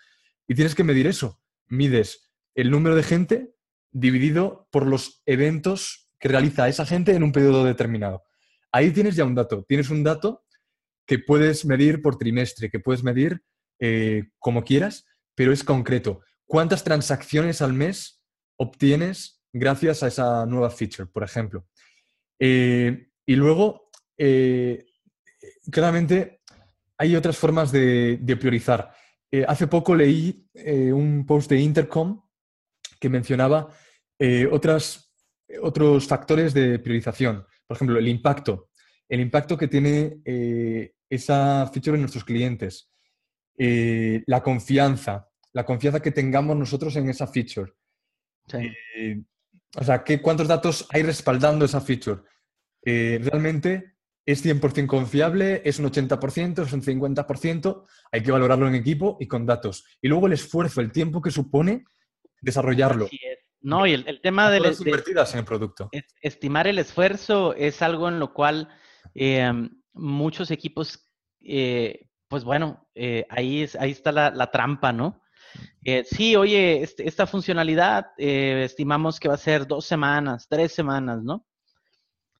Y 0.49 0.55
tienes 0.55 0.75
que 0.75 0.83
medir 0.83 1.07
eso. 1.07 1.41
Mides 1.69 2.33
el 2.55 2.71
número 2.71 2.97
de 2.97 3.03
gente 3.03 3.55
dividido 3.93 4.69
por 4.73 4.87
los 4.87 5.23
eventos 5.27 6.11
que 6.19 6.29
realiza 6.29 6.69
esa 6.69 6.85
gente 6.85 7.15
en 7.15 7.23
un 7.23 7.33
periodo 7.33 7.65
determinado. 7.65 8.25
Ahí 8.73 8.91
tienes 8.91 9.17
ya 9.17 9.25
un 9.25 9.35
dato. 9.35 9.65
Tienes 9.69 9.91
un 9.91 10.03
dato 10.03 10.45
que 11.11 11.19
puedes 11.19 11.65
medir 11.65 12.03
por 12.03 12.17
trimestre, 12.17 12.71
que 12.71 12.79
puedes 12.79 13.03
medir 13.03 13.43
eh, 13.81 14.29
como 14.39 14.63
quieras, 14.63 15.07
pero 15.35 15.53
es 15.53 15.65
concreto. 15.65 16.21
¿Cuántas 16.47 16.85
transacciones 16.85 17.63
al 17.63 17.73
mes 17.73 18.23
obtienes 18.57 19.43
gracias 19.53 20.05
a 20.05 20.07
esa 20.07 20.47
nueva 20.47 20.71
feature, 20.71 21.09
por 21.13 21.25
ejemplo? 21.25 21.67
Eh, 22.39 23.09
y 23.27 23.35
luego, 23.35 23.91
claramente 25.71 26.41
hay 26.97 27.17
otras 27.17 27.37
formas 27.39 27.73
de, 27.73 28.21
priorizar. 28.39 28.95
eh, 29.33 29.45
hace 29.49 29.67
poco 29.67 29.95
leí 29.95 30.47
eh, 30.55 30.93
un 30.93 31.25
post 31.27 31.51
de 31.51 31.59
Intercom 31.59 32.23
que 33.01 33.09
mencionaba 33.09 33.71
eh, 34.19 34.47
otras, 34.53 35.13
otros 35.63 36.07
factores 36.07 36.55
de 36.55 36.79
priorización. 36.79 37.47
Por 37.67 37.77
ejemplo, 37.77 37.99
el 37.99 38.07
impacto. 38.07 38.70
El 39.11 39.21
impacto 39.21 39.59
que 39.59 39.69
tiene 39.69 40.23
esa 41.11 41.69
feature 41.73 41.97
en 41.97 42.01
nuestros 42.01 42.25
clientes. 42.25 42.91
la 43.59 44.43
confianza. 44.43 45.29
La 45.53 45.67
confianza 45.67 46.01
que 46.01 46.13
tengamos 46.13 46.57
nosotros 46.57 46.97
en 46.97 47.11
esa 47.11 47.27
feature. 47.27 47.73
o 49.77 49.85
sea, 49.85 50.03
¿qué, 50.03 50.23
¿cuántos 50.23 50.49
datos 50.49 50.87
hay 50.91 51.03
respaldando 51.03 51.67
esa 51.67 51.83
feature? 51.83 52.23
realmente 52.83 53.97
es 54.27 54.45
100% 54.45 54.87
confiable, 54.87 55.63
es 55.65 55.79
un 55.79 55.91
80%, 55.91 56.63
es 56.65 56.73
un 56.73 56.83
50%, 56.83 57.85
hay 58.13 58.23
que 58.23 58.33
valorarlo 58.33 58.69
en 58.69 58.75
equipo 58.75 59.17
y 59.21 59.27
con 59.27 59.47
datos. 59.47 59.85
Y 60.01 60.09
luego 60.09 60.27
el 60.27 60.35
esfuerzo, 60.35 60.81
el 60.81 60.93
tiempo 60.93 61.21
que 61.21 61.31
supone 61.31 61.85
desarrollarlo. 62.41 63.09
No, 63.63 63.87
y 63.87 63.93
el, 63.93 64.21
tema 64.23 64.51
de 64.51 64.61
las 64.61 64.81
invertidas 64.81 65.35
en 65.35 65.41
el 65.41 65.45
producto. 65.45 65.91
estimar 66.23 66.67
el 66.67 66.79
esfuerzo 66.79 67.55
es 67.55 67.83
algo 67.83 68.09
en 68.09 68.19
lo 68.19 68.33
cual 68.33 68.69
eh, 69.15 69.53
muchos 69.93 70.51
equipos, 70.51 71.07
eh, 71.41 72.09
pues 72.29 72.45
bueno, 72.45 72.89
eh, 72.95 73.27
ahí, 73.29 73.67
ahí 73.79 73.91
está 73.91 74.13
la, 74.13 74.51
trampa, 74.51 74.93
¿no? 74.93 75.21
sí, 76.05 76.37
oye, 76.37 76.83
este, 76.83 77.09
esta 77.09 77.27
funcionalidad 77.27 78.13
estimamos 78.19 79.19
que 79.19 79.29
va 79.29 79.35
a 79.35 79.39
ser 79.39 79.67
dos 79.67 79.85
semanas, 79.85 80.47
tres 80.49 80.73
semanas, 80.73 81.23
¿no? 81.23 81.45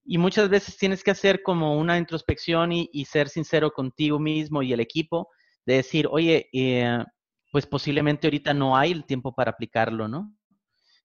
Y 0.05 0.19
muchas 0.19 0.49
veces 0.49 0.77
tienes 0.77 1.05
que 1.05 1.11
hacer 1.11 1.43
como 1.43 1.77
una 1.79 1.99
introspección 1.99 2.73
y, 2.73 3.05
ser 3.05 3.29
sincero 3.29 3.71
contigo 3.71 4.19
mismo 4.19 4.63
y 4.63 4.73
el 4.73 4.81
equipo, 4.81 5.29
de 5.67 5.75
decir, 5.75 6.09
oye, 6.11 6.49
eh, 6.53 7.05
pues 7.53 7.67
posiblemente 7.67 8.27
ahorita 8.27 8.55
no 8.55 8.77
hay 8.77 8.93
el 8.93 9.05
tiempo 9.05 9.35
para 9.35 9.53
aplicarlo, 9.53 10.09
¿no? 10.09 10.35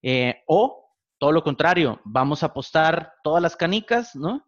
Eh, 0.02 0.44
o 0.48 0.92
todo 1.18 1.32
lo 1.32 1.44
contrario, 1.44 2.02
vamos 2.04 2.44
a 2.44 2.48
apostar 2.48 3.14
todas 3.24 3.42
las 3.42 3.56
canicas, 3.56 4.16
¿no? 4.16 4.44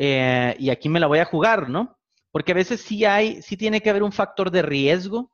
Eh, 0.00 0.54
y 0.60 0.70
aquí 0.70 0.88
me 0.88 1.00
la 1.00 1.08
voy 1.08 1.18
a 1.18 1.24
jugar, 1.24 1.68
¿no? 1.68 1.98
Porque 2.30 2.52
a 2.52 2.54
veces 2.54 2.80
sí 2.80 3.04
hay, 3.04 3.42
sí 3.42 3.56
tiene 3.56 3.80
que 3.80 3.90
haber 3.90 4.04
un 4.04 4.12
factor 4.12 4.52
de 4.52 4.62
riesgo, 4.62 5.32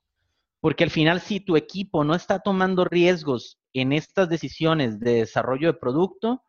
porque 0.60 0.84
al 0.84 0.90
final 0.90 1.20
si 1.20 1.38
tu 1.38 1.58
equipo 1.58 2.02
no 2.02 2.14
está 2.14 2.38
tomando 2.38 2.86
riesgos 2.86 3.60
en 3.74 3.92
estas 3.92 4.30
decisiones 4.30 4.98
de 5.00 5.16
desarrollo 5.16 5.66
de 5.66 5.78
producto, 5.78 6.42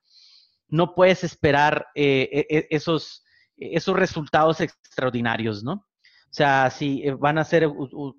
no 0.70 0.96
puedes 0.96 1.26
esperar 1.26 1.88
eh, 1.94 2.30
e, 2.32 2.58
e, 2.58 2.68
esos, 2.70 3.26
esos 3.58 3.98
resultados 3.98 4.62
extraordinarios, 4.62 5.62
¿no? 5.62 5.74
O 5.74 6.38
sea, 6.38 6.70
si 6.70 7.04
eh, 7.04 7.12
van 7.16 7.38
a 7.38 7.44
ser 7.44 7.70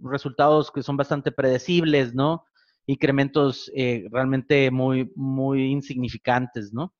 resultados 0.02 0.70
que 0.70 0.82
son 0.82 0.98
bastante 0.98 1.32
predecibles, 1.32 2.14
¿no? 2.14 2.44
Incrementos 2.84 3.72
realmente 4.10 4.70
muy, 4.70 5.10
muy 5.16 5.72
insignificantes, 5.72 6.74
¿no? 6.74 6.94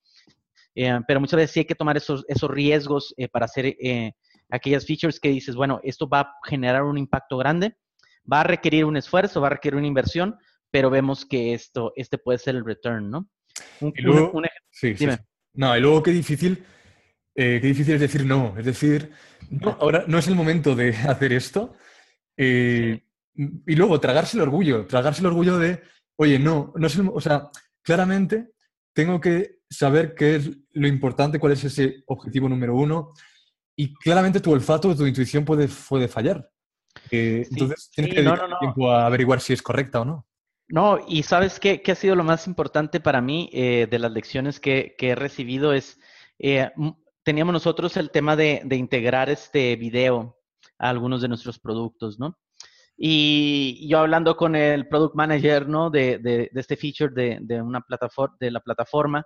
Pero 1.07 1.21
muchas 1.21 1.39
veces 1.39 1.51
sí 1.53 1.61
hay 1.61 1.67
que 1.67 1.75
tomar 1.75 1.97
esos, 1.97 2.25
esos 2.29 2.51
riesgos 2.51 3.15
para 3.33 3.47
hacer 3.47 3.77
aquellas 4.51 4.87
features 4.87 5.19
que 5.19 5.31
dices, 5.31 5.55
bueno, 5.55 5.81
esto 5.83 6.09
va 6.09 6.21
a 6.21 6.33
generar 6.45 6.83
un 6.83 6.99
impacto 6.99 7.37
grande, 7.39 7.77
va 8.31 8.41
a 8.41 8.45
requerir 8.45 8.85
un 8.85 8.97
esfuerzo, 8.97 9.41
va 9.41 9.49
a 9.49 9.51
requerir 9.51 9.79
una 9.79 9.87
inversión, 9.87 10.37
pero 10.71 10.91
vemos 10.91 11.25
que 11.25 11.55
esto, 11.55 11.93
este 11.97 12.19
puede 12.19 12.39
ser 12.39 12.57
el 12.57 12.65
return, 12.65 13.11
¿no? 13.11 13.29
Un, 13.81 13.93
sí, 14.71 14.93
dime. 14.95 15.19
No, 15.55 15.77
y 15.77 15.81
luego 15.81 16.03
qué 16.03 16.11
difícil, 16.11 16.65
eh, 17.35 17.59
qué 17.61 17.69
difícil 17.69 17.95
es 17.95 18.01
decir 18.01 18.27
no. 18.27 18.55
Es 18.59 18.67
decir, 18.67 19.11
ahora 19.79 20.05
no 20.07 20.19
es 20.19 20.29
el 20.29 20.35
momento 20.35 20.75
de 20.75 20.91
hacer 21.09 21.33
esto. 21.33 21.75
Eh, 22.37 23.03
y 23.35 23.75
luego 23.75 24.01
tragarse 24.01 24.37
el 24.37 24.43
orgullo, 24.43 24.87
tragarse 24.87 25.21
el 25.21 25.27
orgullo 25.27 25.59
de, 25.59 25.83
oye, 26.17 26.39
no, 26.39 26.73
no 26.77 26.87
es 26.87 26.97
el, 26.97 27.09
o 27.13 27.21
sea, 27.21 27.51
claramente 27.83 28.51
tengo 28.93 29.21
que 29.21 29.56
saber 29.69 30.15
qué 30.15 30.37
es 30.37 30.51
lo 30.73 30.87
importante, 30.87 31.39
cuál 31.39 31.53
es 31.53 31.65
ese 31.65 32.03
objetivo 32.07 32.49
número 32.49 32.75
uno. 32.77 33.13
Y 33.77 33.95
claramente 33.95 34.41
tu 34.41 34.53
olfato, 34.53 34.95
tu 34.97 35.07
intuición 35.07 35.45
puede, 35.45 35.69
puede 35.69 36.09
fallar. 36.09 36.49
Eh, 37.11 37.47
entonces 37.51 37.91
tienes 37.95 38.15
que 38.15 38.23
dedicar 38.23 38.59
tiempo 38.59 38.91
a 38.91 39.07
averiguar 39.07 39.41
si 39.41 39.53
es 39.53 39.63
correcta 39.63 40.01
o 40.01 40.05
no. 40.05 40.27
No, 40.69 40.99
y 41.07 41.23
sabes 41.23 41.61
qué, 41.61 41.81
qué 41.81 41.93
ha 41.93 41.95
sido 41.95 42.17
lo 42.17 42.25
más 42.25 42.47
importante 42.47 42.99
para 42.99 43.21
mí 43.21 43.49
eh, 43.53 43.87
de 43.89 43.99
las 43.99 44.11
lecciones 44.11 44.59
que, 44.59 44.97
he 44.99 45.15
recibido 45.15 45.73
es, 45.73 45.99
eh, 46.39 46.71
teníamos 47.23 47.53
nosotros 47.53 47.97
el 47.97 48.11
tema 48.11 48.35
de, 48.35 48.67
integrar 48.73 49.31
este 49.31 49.77
video 49.77 50.41
a 50.79 50.89
algunos 50.89 51.23
de 51.23 51.29
nuestros 51.29 51.61
productos, 51.61 52.19
¿no? 52.19 52.37
Y 52.99 53.87
yo 53.89 53.99
hablando 53.99 54.37
con 54.37 54.57
el 54.57 54.89
product 54.89 55.15
manager, 55.15 55.69
¿no? 55.69 55.91
De, 55.91 56.19
de, 56.19 56.51
este 56.55 56.77
feature 56.77 57.39
de, 57.41 57.63
una 57.63 57.81
plataforma, 57.83 58.37
de 58.41 58.51
la 58.51 58.61
plataforma, 58.61 59.25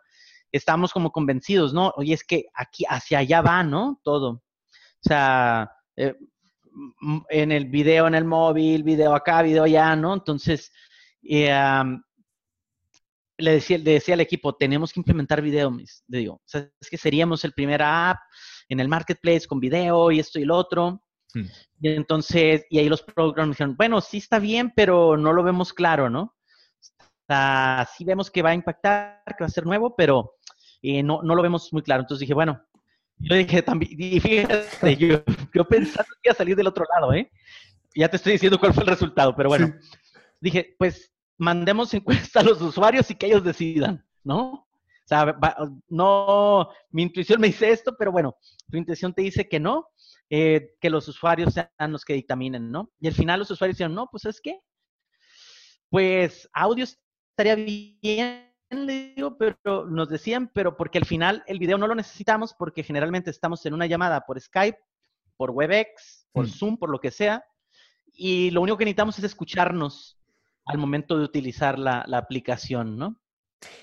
estamos 0.53 0.93
como 0.93 1.13
convencidos, 1.13 1.73
¿no? 1.73 1.93
Oye, 1.97 2.15
es 2.15 2.25
que 2.25 2.47
aquí, 2.55 2.85
hacia 2.89 3.19
allá 3.19 3.41
va, 3.43 3.63
¿no? 3.63 4.01
Todo. 4.03 4.31
O 4.31 5.09
sea, 5.09 5.71
eh, 5.97 6.15
en 7.29 7.53
el 7.53 7.67
video 7.67 8.07
en 8.07 8.15
el 8.15 8.25
móvil, 8.25 8.83
video 8.83 9.15
acá, 9.15 9.43
video 9.43 9.65
allá, 9.65 9.97
¿no? 9.97 10.15
Entonces, 10.15 10.73
y, 11.23 11.47
le, 13.39 13.53
decía, 13.53 13.79
le 13.79 13.93
decía 13.93 14.15
al 14.15 14.21
equipo, 14.21 14.55
tenemos 14.55 14.93
que 14.93 15.01
implementar 15.01 15.43
video, 15.43 15.71
mis. 15.71 16.05
Le 16.09 16.19
digo, 16.19 16.41
es 16.53 16.91
que 16.91 16.99
seríamos 16.99 17.45
el 17.45 17.53
primer 17.53 17.83
app 17.83 18.19
en 18.69 18.81
el 18.81 18.89
marketplace 18.89 19.47
con 19.47 19.61
video 19.61 20.11
y 20.11 20.21
esto 20.21 20.39
y 20.39 20.45
lo 20.45 20.57
otro. 20.57 21.03
Hmm. 21.35 21.47
Y 21.81 21.89
entonces, 21.91 22.65
y 22.71 22.79
ahí 22.79 22.89
los 22.89 23.03
programas 23.03 23.57
dijeron, 23.57 23.77
bueno, 23.77 24.01
sí 24.01 24.19
está 24.19 24.39
bien, 24.39 24.73
pero 24.75 25.17
no 25.17 25.33
lo 25.33 25.43
vemos 25.43 25.73
claro, 25.73 26.11
¿no? 26.11 26.23
O 26.23 27.33
sea, 27.33 27.89
sí 27.97 28.05
vemos 28.05 28.31
que 28.31 28.43
va 28.43 28.51
a 28.51 28.55
impactar, 28.55 29.23
que 29.27 29.45
va 29.45 29.47
a 29.47 29.51
ser 29.51 29.65
nuevo, 29.65 29.95
pero 29.95 30.35
eh, 30.83 31.03
no, 31.03 31.23
no 31.23 31.35
lo 31.35 31.43
vemos 31.43 31.73
muy 31.73 31.83
claro. 31.83 32.03
Entonces 32.03 32.21
dije, 32.21 32.35
bueno, 32.35 32.63
yo 33.19 33.37
dije 33.37 33.63
también, 33.63 33.93
y 33.99 34.21
fíjate, 34.21 34.97
yo, 34.97 35.23
yo 35.55 35.65
pensando 35.65 36.09
que 36.23 36.29
iba 36.29 36.33
a 36.33 36.37
salir 36.37 36.57
del 36.57 36.67
otro 36.67 36.85
lado, 36.95 37.13
¿eh? 37.13 37.31
Ya 37.95 38.09
te 38.09 38.17
estoy 38.17 38.33
diciendo 38.33 38.59
cuál 38.59 38.73
fue 38.73 38.85
el 38.85 38.89
resultado, 38.89 39.35
pero 39.35 39.49
bueno 39.49 39.75
dije, 40.41 40.75
pues 40.79 41.13
mandemos 41.39 41.93
encuesta 41.95 42.41
a 42.41 42.43
los 42.43 42.61
usuarios 42.61 43.11
y 43.11 43.15
que 43.15 43.27
ellos 43.27 43.45
decidan, 43.45 44.05
¿no? 44.25 44.53
O 44.53 44.67
sea, 45.11 45.37
no, 45.89 46.69
mi 46.91 47.03
intuición 47.03 47.41
me 47.41 47.49
dice 47.49 47.71
esto, 47.71 47.97
pero 47.99 48.13
bueno, 48.13 48.37
tu 48.71 48.77
intuición 48.77 49.13
te 49.13 49.23
dice 49.23 49.49
que 49.49 49.59
no, 49.59 49.89
eh, 50.29 50.77
que 50.81 50.89
los 50.89 51.09
usuarios 51.09 51.55
sean 51.55 51.93
los 51.93 52.05
que 52.05 52.15
dictaminen, 52.15 52.71
¿no? 52.71 52.93
Y 53.01 53.09
al 53.09 53.15
final 53.15 53.41
los 53.41 53.51
usuarios 53.51 53.77
dijeron, 53.77 53.95
no, 53.95 54.09
pues 54.11 54.25
es 54.27 54.41
que, 54.41 54.61
pues 55.89 56.49
audio 56.53 56.85
estaría 56.85 57.57
bien, 57.57 58.50
le 58.71 59.13
digo, 59.15 59.37
pero 59.37 59.87
nos 59.87 60.09
decían, 60.09 60.51
pero 60.55 60.77
porque 60.77 60.99
al 60.99 61.05
final 61.05 61.43
el 61.47 61.59
video 61.59 61.77
no 61.77 61.87
lo 61.87 61.95
necesitamos 61.95 62.55
porque 62.55 62.83
generalmente 62.83 63.31
estamos 63.31 63.65
en 63.67 63.75
una 63.75 63.87
llamada 63.87 64.21
por 64.23 64.41
Skype, 64.41 64.79
por 65.37 65.51
WebEx, 65.51 66.29
por. 66.33 66.49
Zoom, 66.49 66.77
por 66.77 66.91
lo 66.91 67.01
que 67.01 67.11
sea, 67.11 67.45
y 68.13 68.51
lo 68.51 68.61
único 68.61 68.77
que 68.77 68.85
necesitamos 68.85 69.19
es 69.19 69.25
escucharnos 69.25 70.19
al 70.67 70.79
momento 70.79 71.19
de 71.19 71.25
utilizar 71.25 71.79
la, 71.79 72.01
aplicación, 72.13 72.97
¿no? 72.97 73.21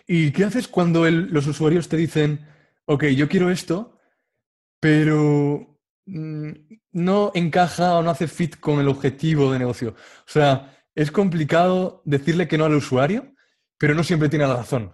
¿Y 0.08 0.32
qué 0.32 0.46
haces 0.46 0.68
cuando 0.68 1.10
los 1.10 1.48
usuarios 1.48 1.90
te 1.90 1.98
dicen, 1.98 2.48
ok, 2.86 3.06
yo 3.06 3.28
quiero 3.28 3.52
esto, 3.52 4.00
pero 4.80 5.80
mm, 6.06 6.52
no 6.92 7.32
encaja 7.34 7.96
o 7.96 8.04
no 8.04 8.10
hace 8.10 8.28
fit 8.28 8.60
con 8.60 8.80
el 8.80 8.88
objetivo 8.88 9.52
de 9.52 9.60
negocio? 9.60 9.90
O 9.92 10.30
sea, 10.30 10.78
es 10.96 11.12
complicado 11.12 12.02
decirle 12.06 12.48
que 12.48 12.58
no 12.58 12.66
al 12.66 12.76
usuario, 12.76 13.36
pero 13.78 13.96
no 13.96 14.04
siempre 14.04 14.30
tiene 14.30 14.48
la 14.48 14.58
razón. 14.58 14.94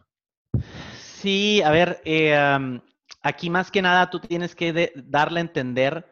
Sí, 1.00 1.62
a 1.62 1.72
ver, 1.72 2.02
eh, 2.06 2.82
aquí 3.22 3.50
más 3.50 3.72
que 3.72 3.82
nada 3.82 4.10
tú 4.10 4.20
tienes 4.20 4.56
que 4.56 4.92
darle 4.96 5.40
a 5.40 5.42
entender 5.42 6.06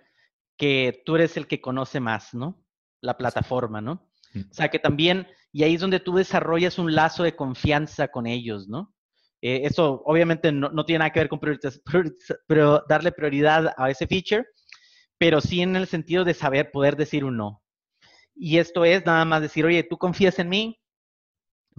que 0.58 1.02
tú 1.06 1.16
eres 1.16 1.38
el 1.38 1.48
que 1.48 1.62
conoce 1.62 2.00
más, 2.00 2.34
¿no? 2.34 2.64
La 3.02 3.18
plataforma, 3.18 3.82
¿no? 3.82 4.08
Mm. 4.34 4.42
O 4.50 4.54
sea, 4.54 4.70
que 4.70 4.80
también 4.80 5.28
y 5.54 5.64
ahí 5.64 5.76
es 5.76 5.82
donde 5.82 6.00
tú 6.00 6.16
desarrollas 6.16 6.80
un 6.80 6.96
lazo 6.96 7.24
de 7.24 7.36
confianza 7.36 8.08
con 8.08 8.26
ellos, 8.26 8.68
¿no? 8.68 8.94
Eh, 9.42 9.62
eso 9.64 10.02
obviamente 10.06 10.52
no, 10.52 10.86
tiene 10.86 11.00
nada 11.00 11.12
que 11.12 11.20
ver 11.20 11.30
con 11.30 11.40
pero 12.48 12.84
darle 12.88 13.12
prioridad 13.12 13.74
a 13.78 13.90
ese 13.90 14.08
feature, 14.08 14.46
pero 15.18 15.42
sí 15.42 15.62
en 15.62 15.76
el 15.76 15.88
sentido 15.88 16.24
de 16.24 16.34
saber 16.34 16.72
poder 16.72 16.96
decir 16.96 17.26
un 17.26 17.38
no. 17.38 17.62
Y 18.34 18.60
esto 18.60 18.86
es 18.86 19.06
nada 19.06 19.26
más 19.26 19.42
decir, 19.42 19.66
oye, 19.66 19.84
tú 19.84 19.98
confías 19.98 20.40
en 20.40 20.50
mí, 20.50 20.81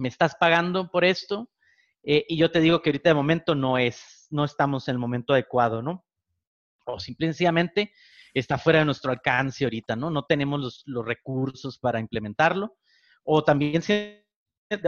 me 0.03 0.09
estás 0.09 0.35
pagando 0.35 0.91
por 0.91 1.05
esto, 1.05 1.49
eh, 2.03 2.25
y 2.27 2.35
yo 2.35 2.51
te 2.51 2.59
digo 2.59 2.81
que 2.81 2.89
ahorita 2.89 3.09
de 3.09 3.15
momento 3.15 3.55
no 3.55 3.77
es, 3.77 4.27
no 4.29 4.43
estamos 4.43 4.89
en 4.89 4.95
el 4.95 4.99
momento 4.99 5.31
adecuado, 5.31 5.81
¿no? 5.81 6.05
O 6.85 6.99
simplemente 6.99 7.93
está 8.33 8.57
fuera 8.57 8.79
de 8.79 8.85
nuestro 8.85 9.11
alcance 9.11 9.63
ahorita, 9.63 9.95
¿no? 9.95 10.09
No 10.09 10.25
tenemos 10.25 10.59
los, 10.59 10.83
los 10.85 11.05
recursos 11.05 11.79
para 11.79 12.01
implementarlo 12.01 12.75
o 13.23 13.41
también, 13.45 13.81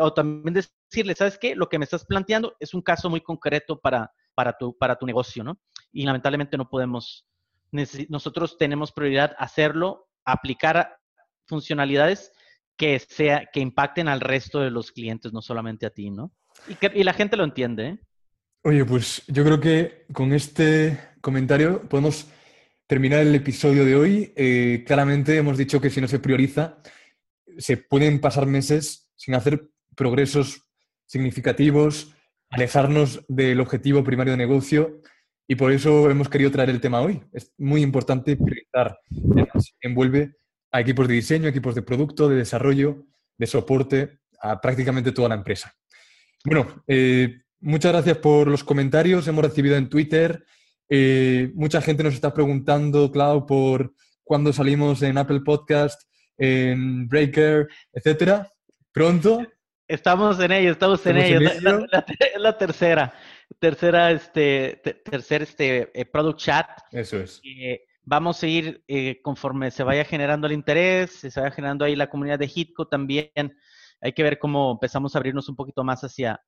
o 0.02 0.14
también 0.14 0.54
decirle, 0.54 1.16
¿sabes 1.16 1.38
qué? 1.38 1.56
Lo 1.56 1.70
que 1.70 1.80
me 1.80 1.86
estás 1.86 2.06
planteando 2.06 2.58
es 2.60 2.74
un 2.74 2.82
caso 2.82 3.10
muy 3.10 3.22
concreto 3.22 3.80
para, 3.80 4.12
para, 4.34 4.58
tu, 4.58 4.78
para 4.78 4.98
tu 4.98 5.06
negocio, 5.06 5.46
¿no? 5.46 5.58
Y 5.94 6.06
lamentablemente 6.06 6.58
no 6.58 6.70
podemos, 6.70 7.26
nosotros 8.10 8.58
tenemos 8.58 8.92
prioridad 8.92 9.34
hacerlo, 9.38 10.10
aplicar 10.26 10.98
funcionalidades 11.46 12.34
que, 12.78 13.00
sea, 13.00 13.50
que 13.52 13.60
impacten 13.60 14.08
al 14.08 14.22
resto 14.22 14.60
de 14.60 14.72
los 14.72 14.92
clientes, 14.92 15.34
no 15.34 15.42
solamente 15.42 15.86
a 15.86 15.90
ti, 15.90 16.10
¿no? 16.10 16.32
Y, 16.68 16.76
que, 16.76 16.92
y 16.94 17.04
la 17.04 17.14
gente 17.14 17.38
lo 17.38 17.44
entiende. 17.44 17.88
¿eh? 17.88 18.00
Oye, 18.64 18.84
pues 18.86 19.24
yo 19.28 19.44
creo 19.44 19.60
que 19.60 20.06
con 20.12 20.34
este 20.34 21.00
comentario 21.22 21.88
podemos 21.88 22.28
terminar 22.88 23.22
el 23.22 23.36
episodio 23.36 23.86
de 23.86 23.96
hoy. 23.96 24.34
Eh, 24.36 24.84
claramente 24.86 25.38
hemos 25.38 25.58
dicho 25.58 25.82
que 25.82 25.90
si 25.90 26.02
no 26.02 26.08
se 26.08 26.20
prioriza, 26.20 26.78
se 27.58 27.78
pueden 27.78 28.20
pasar 28.20 28.46
meses 28.46 29.10
sin 29.16 29.36
hacer 29.36 29.70
progresos 29.96 30.62
significativos, 31.06 32.16
alejarnos 32.50 33.24
del 33.28 33.60
objetivo 33.60 34.04
primario 34.04 34.34
de 34.34 34.38
negocio 34.38 35.02
y 35.48 35.56
por 35.56 35.72
eso 35.72 36.10
hemos 36.10 36.30
querido 36.30 36.52
traer 36.52 36.70
el 36.70 36.82
tema 36.82 37.02
hoy. 37.02 37.22
Es 37.32 37.54
muy 37.58 37.82
importante 37.82 38.36
priorizar. 38.36 38.98
Envuelve 39.82 40.36
a 40.76 40.82
equipos 40.82 41.08
de 41.08 41.14
diseño, 41.14 41.48
equipos 41.48 41.74
de 41.74 41.84
producto, 41.84 42.28
de 42.28 42.36
desarrollo, 42.36 43.06
de 43.38 43.48
soporte, 43.48 44.20
a 44.42 44.60
prácticamente 44.60 45.14
toda 45.14 45.30
la 45.30 45.36
empresa. 45.36 45.74
Bueno, 46.44 46.84
eh, 46.86 47.44
muchas 47.62 47.94
gracias 47.94 48.18
por 48.18 48.50
los 48.50 48.62
comentarios. 48.66 49.26
Hemos 49.30 49.46
recibido 49.46 49.78
en 49.78 49.88
Twitter. 49.88 50.44
Eh, 50.90 51.50
mucha 51.56 51.82
gente 51.82 52.04
nos 52.04 52.14
está 52.14 52.34
preguntando, 52.34 53.10
Clau, 53.10 53.46
por 53.46 53.94
cuándo 54.26 54.52
salimos 54.52 55.02
en 55.02 55.18
Apple 55.18 55.40
Podcast, 55.46 56.02
en 56.38 57.08
Breaker, 57.08 57.70
etcétera. 57.94 58.52
Pronto. 58.92 59.48
Estamos 59.88 60.42
en 60.42 60.52
ello, 60.52 60.74
estamos 60.74 61.06
en 61.06 61.18
ello. 61.18 61.40
Es 61.40 61.64
la, 62.38 62.58
tercera, 62.58 63.14
tercera, 63.60 64.12
este, 64.12 64.82
tercer 65.06 65.44
este, 65.44 65.90
eh, 65.94 66.06
product 66.06 66.40
chat. 66.40 66.68
Eso 66.92 67.22
es 67.22 67.42
vamos 68.06 68.42
a 68.42 68.48
ir 68.48 68.84
eh, 68.88 69.20
conforme 69.22 69.72
se 69.72 69.84
vaya 69.84 70.06
generando 70.06 70.48
el 70.48 70.54
interés, 70.54 71.12
se 71.12 71.40
vaya 71.40 71.52
generando 71.52 71.84
ahí 71.86 71.96
la 71.96 72.10
comunidad 72.10 72.40
de 72.40 72.52
Hitco 72.54 72.88
también. 72.88 73.58
Hay 74.02 74.14
que 74.14 74.24
ver 74.24 74.40
cómo 74.40 74.74
empezamos 74.74 75.16
a 75.16 75.18
abrirnos 75.18 75.50
un 75.50 75.56
poquito 75.56 75.84
más 75.84 76.04
hacia 76.04 76.40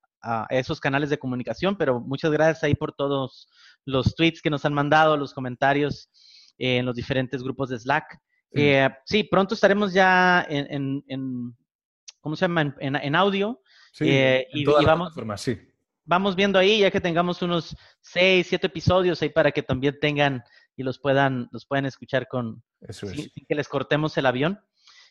esos 0.50 0.80
canales 0.80 1.10
de 1.10 1.20
comunicación, 1.20 1.78
pero 1.78 2.00
muchas 2.00 2.32
gracias 2.32 2.64
ahí 2.64 2.76
por 2.76 2.94
todos 2.94 3.48
los 3.86 4.16
tweets 4.16 4.42
que 4.42 4.50
nos 4.50 4.66
han 4.66 4.74
mandado, 4.74 5.16
los 5.16 5.34
comentarios 5.34 6.10
en 6.58 6.86
los 6.86 6.96
diferentes 6.96 7.44
grupos 7.44 7.70
de 7.70 7.80
Slack. 7.80 8.20
sí, 9.06 9.20
eh, 9.20 9.28
pronto 9.30 9.54
estaremos 9.54 9.94
ya 9.94 10.46
en, 10.50 11.04
¿cómo 12.20 12.36
se 12.36 12.46
llama? 12.46 12.76
En, 12.80 13.16
audio. 13.16 13.62
Sí, 13.92 14.06
eh, 14.10 14.48
y, 14.54 14.66
vamos, 14.66 15.14
sí. 15.38 15.58
vamos 16.04 16.36
viendo 16.36 16.60
ahí, 16.60 16.80
ya 16.80 16.92
que 16.92 17.02
tengamos 17.02 17.42
unos 17.42 17.76
seis, 18.02 18.48
siete 18.48 18.68
episodios 18.68 19.22
ahí 19.22 19.30
para 19.30 19.52
que 19.52 19.64
también 19.64 19.98
tengan 20.00 20.44
y 20.78 20.84
los 20.84 21.00
puedan, 21.00 21.50
los 21.52 21.66
puedan 21.66 21.88
escuchar 21.88 22.28
con 22.28 22.64
Eso 22.80 23.08
sin, 23.08 23.30
que 23.48 23.56
les 23.56 23.68
cortemos 23.68 24.16
el 24.18 24.28
avión. 24.28 24.62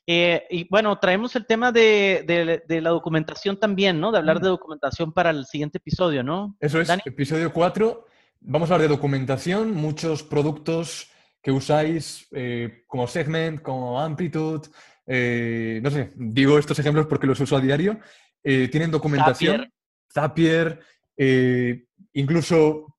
Eh, 0.06 0.46
y 0.48 0.68
bueno, 0.68 0.96
traemos 1.00 1.34
el 1.34 1.46
tema 1.46 1.72
de, 1.72 2.62
de, 2.64 2.80
la 2.80 2.90
documentación 2.90 3.58
también, 3.58 3.98
¿no? 4.00 4.12
De 4.12 4.18
hablar 4.18 4.38
de 4.38 4.48
mm. 4.48 4.52
documentación 4.52 5.12
para 5.12 5.30
el 5.30 5.44
siguiente 5.46 5.78
episodio, 5.78 6.22
¿no? 6.22 6.56
Eso 6.60 6.80
es, 6.80 6.88
episodio 7.04 7.52
4. 7.52 8.06
Vamos 8.40 8.70
a 8.70 8.74
hablar 8.74 8.88
de 8.88 8.94
documentación, 8.94 9.74
muchos 9.74 10.22
productos 10.22 11.10
que 11.42 11.50
usáis 11.50 12.28
eh, 12.30 12.84
como 12.86 13.08
Segment, 13.08 13.60
como 13.60 14.00
Amplitude, 14.00 14.68
eh, 15.08 15.80
no 15.82 15.90
sé, 15.90 16.12
digo 16.14 16.58
estos 16.58 16.78
ejemplos 16.78 17.06
porque 17.06 17.26
los 17.26 17.40
uso 17.40 17.56
a 17.56 17.60
diario. 17.60 17.98
tienen 18.42 18.92
documentación. 18.92 19.68
Zapier, 20.12 20.80
Zapier 21.16 21.76
incluso, 22.12 22.96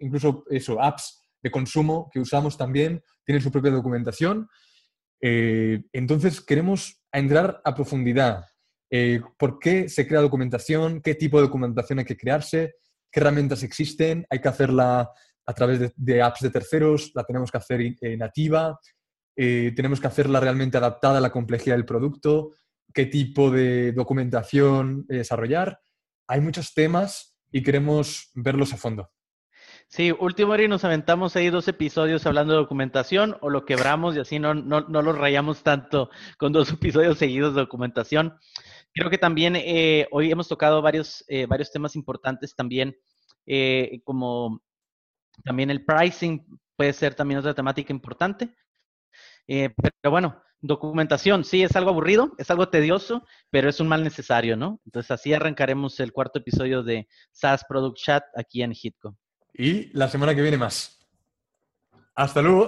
incluso 0.00 0.44
eso, 0.50 0.82
apps 0.82 1.25
consumo 1.50 2.10
que 2.12 2.20
usamos 2.20 2.56
también, 2.56 3.02
tienen 3.24 3.42
su 3.42 3.50
propia 3.50 3.70
documentación. 3.70 4.48
Eh, 5.20 5.82
entonces, 5.92 6.40
queremos 6.40 7.02
entrar 7.12 7.60
a 7.64 7.74
profundidad. 7.74 8.44
Eh, 8.90 9.20
¿Por 9.36 9.58
qué 9.58 9.88
se 9.88 10.06
crea 10.06 10.20
documentación? 10.20 11.00
¿Qué 11.00 11.14
tipo 11.14 11.38
de 11.38 11.46
documentación 11.46 11.98
hay 11.98 12.04
que 12.04 12.16
crearse? 12.16 12.74
¿Qué 13.10 13.20
herramientas 13.20 13.62
existen? 13.62 14.26
¿Hay 14.30 14.40
que 14.40 14.48
hacerla 14.48 15.10
a 15.46 15.54
través 15.54 15.92
de, 15.96 16.22
apps 16.22 16.40
de 16.40 16.50
terceros? 16.50 17.12
¿La 17.14 17.24
tenemos 17.24 17.50
que 17.50 17.58
hacer 17.58 17.80
eh, 17.80 18.16
nativa? 18.16 18.78
¿Tenemos 19.34 20.00
que 20.00 20.06
hacerla 20.06 20.40
realmente 20.40 20.78
adaptada 20.78 21.18
a 21.18 21.20
la 21.20 21.30
complejidad 21.30 21.76
del 21.76 21.84
producto? 21.84 22.52
¿Qué 22.94 23.04
tipo 23.04 23.50
de 23.50 23.92
documentación 23.92 25.04
desarrollar? 25.08 25.78
Hay 26.26 26.40
muchos 26.40 26.72
temas 26.72 27.36
y 27.52 27.62
queremos 27.62 28.30
verlos 28.34 28.72
a 28.72 28.78
fondo. 28.78 29.10
Sí, 29.88 30.12
último 30.12 30.54
y 30.56 30.68
nos 30.68 30.84
aventamos 30.84 31.36
ahí 31.36 31.48
dos 31.48 31.68
episodios 31.68 32.26
hablando 32.26 32.52
de 32.52 32.58
documentación 32.58 33.36
o 33.40 33.50
lo 33.50 33.64
quebramos 33.64 34.16
y 34.16 34.20
así 34.20 34.38
no, 34.38 34.52
no, 34.52 34.80
no 34.82 35.00
lo 35.00 35.12
rayamos 35.12 35.62
tanto 35.62 36.10
con 36.38 36.52
dos 36.52 36.68
episodios 36.72 37.18
seguidos 37.18 37.54
de 37.54 37.62
documentación. 37.62 38.36
Creo 38.92 39.10
que 39.10 39.18
también 39.18 39.54
eh, 39.56 40.08
hoy 40.10 40.30
hemos 40.30 40.48
tocado 40.48 40.82
varios, 40.82 41.24
eh, 41.28 41.46
varios 41.46 41.70
temas 41.70 41.96
importantes 41.96 42.54
también, 42.56 42.96
eh, 43.46 44.00
como 44.04 44.60
también 45.44 45.70
el 45.70 45.84
pricing 45.84 46.44
puede 46.76 46.92
ser 46.92 47.14
también 47.14 47.40
otra 47.40 47.54
temática 47.54 47.92
importante. 47.92 48.54
pero 49.46 50.10
bueno, 50.10 50.42
documentación, 50.60 51.44
sí, 51.44 51.62
es 51.62 51.76
algo 51.76 51.90
aburrido, 51.90 52.32
es 52.38 52.50
algo 52.50 52.68
tedioso, 52.70 53.24
pero 53.50 53.68
es 53.68 53.80
un 53.80 53.88
mal 53.88 54.02
necesario, 54.04 54.56
¿no? 54.56 54.80
Entonces 54.84 55.10
así 55.12 55.32
arrancaremos 55.32 56.00
el 56.00 56.12
cuarto 56.12 56.40
episodio 56.40 56.82
de 56.82 57.08
SaaS 57.32 57.64
Product 57.68 57.96
Chat 57.98 58.24
aquí 58.36 58.62
en 58.62 58.72
Hitco 58.72 59.16
y 59.58 59.90
la 59.96 60.08
semana 60.08 60.34
que 60.34 60.42
viene 60.42 60.58
más. 60.58 60.98
Hasta 62.14 62.42
luego. 62.42 62.64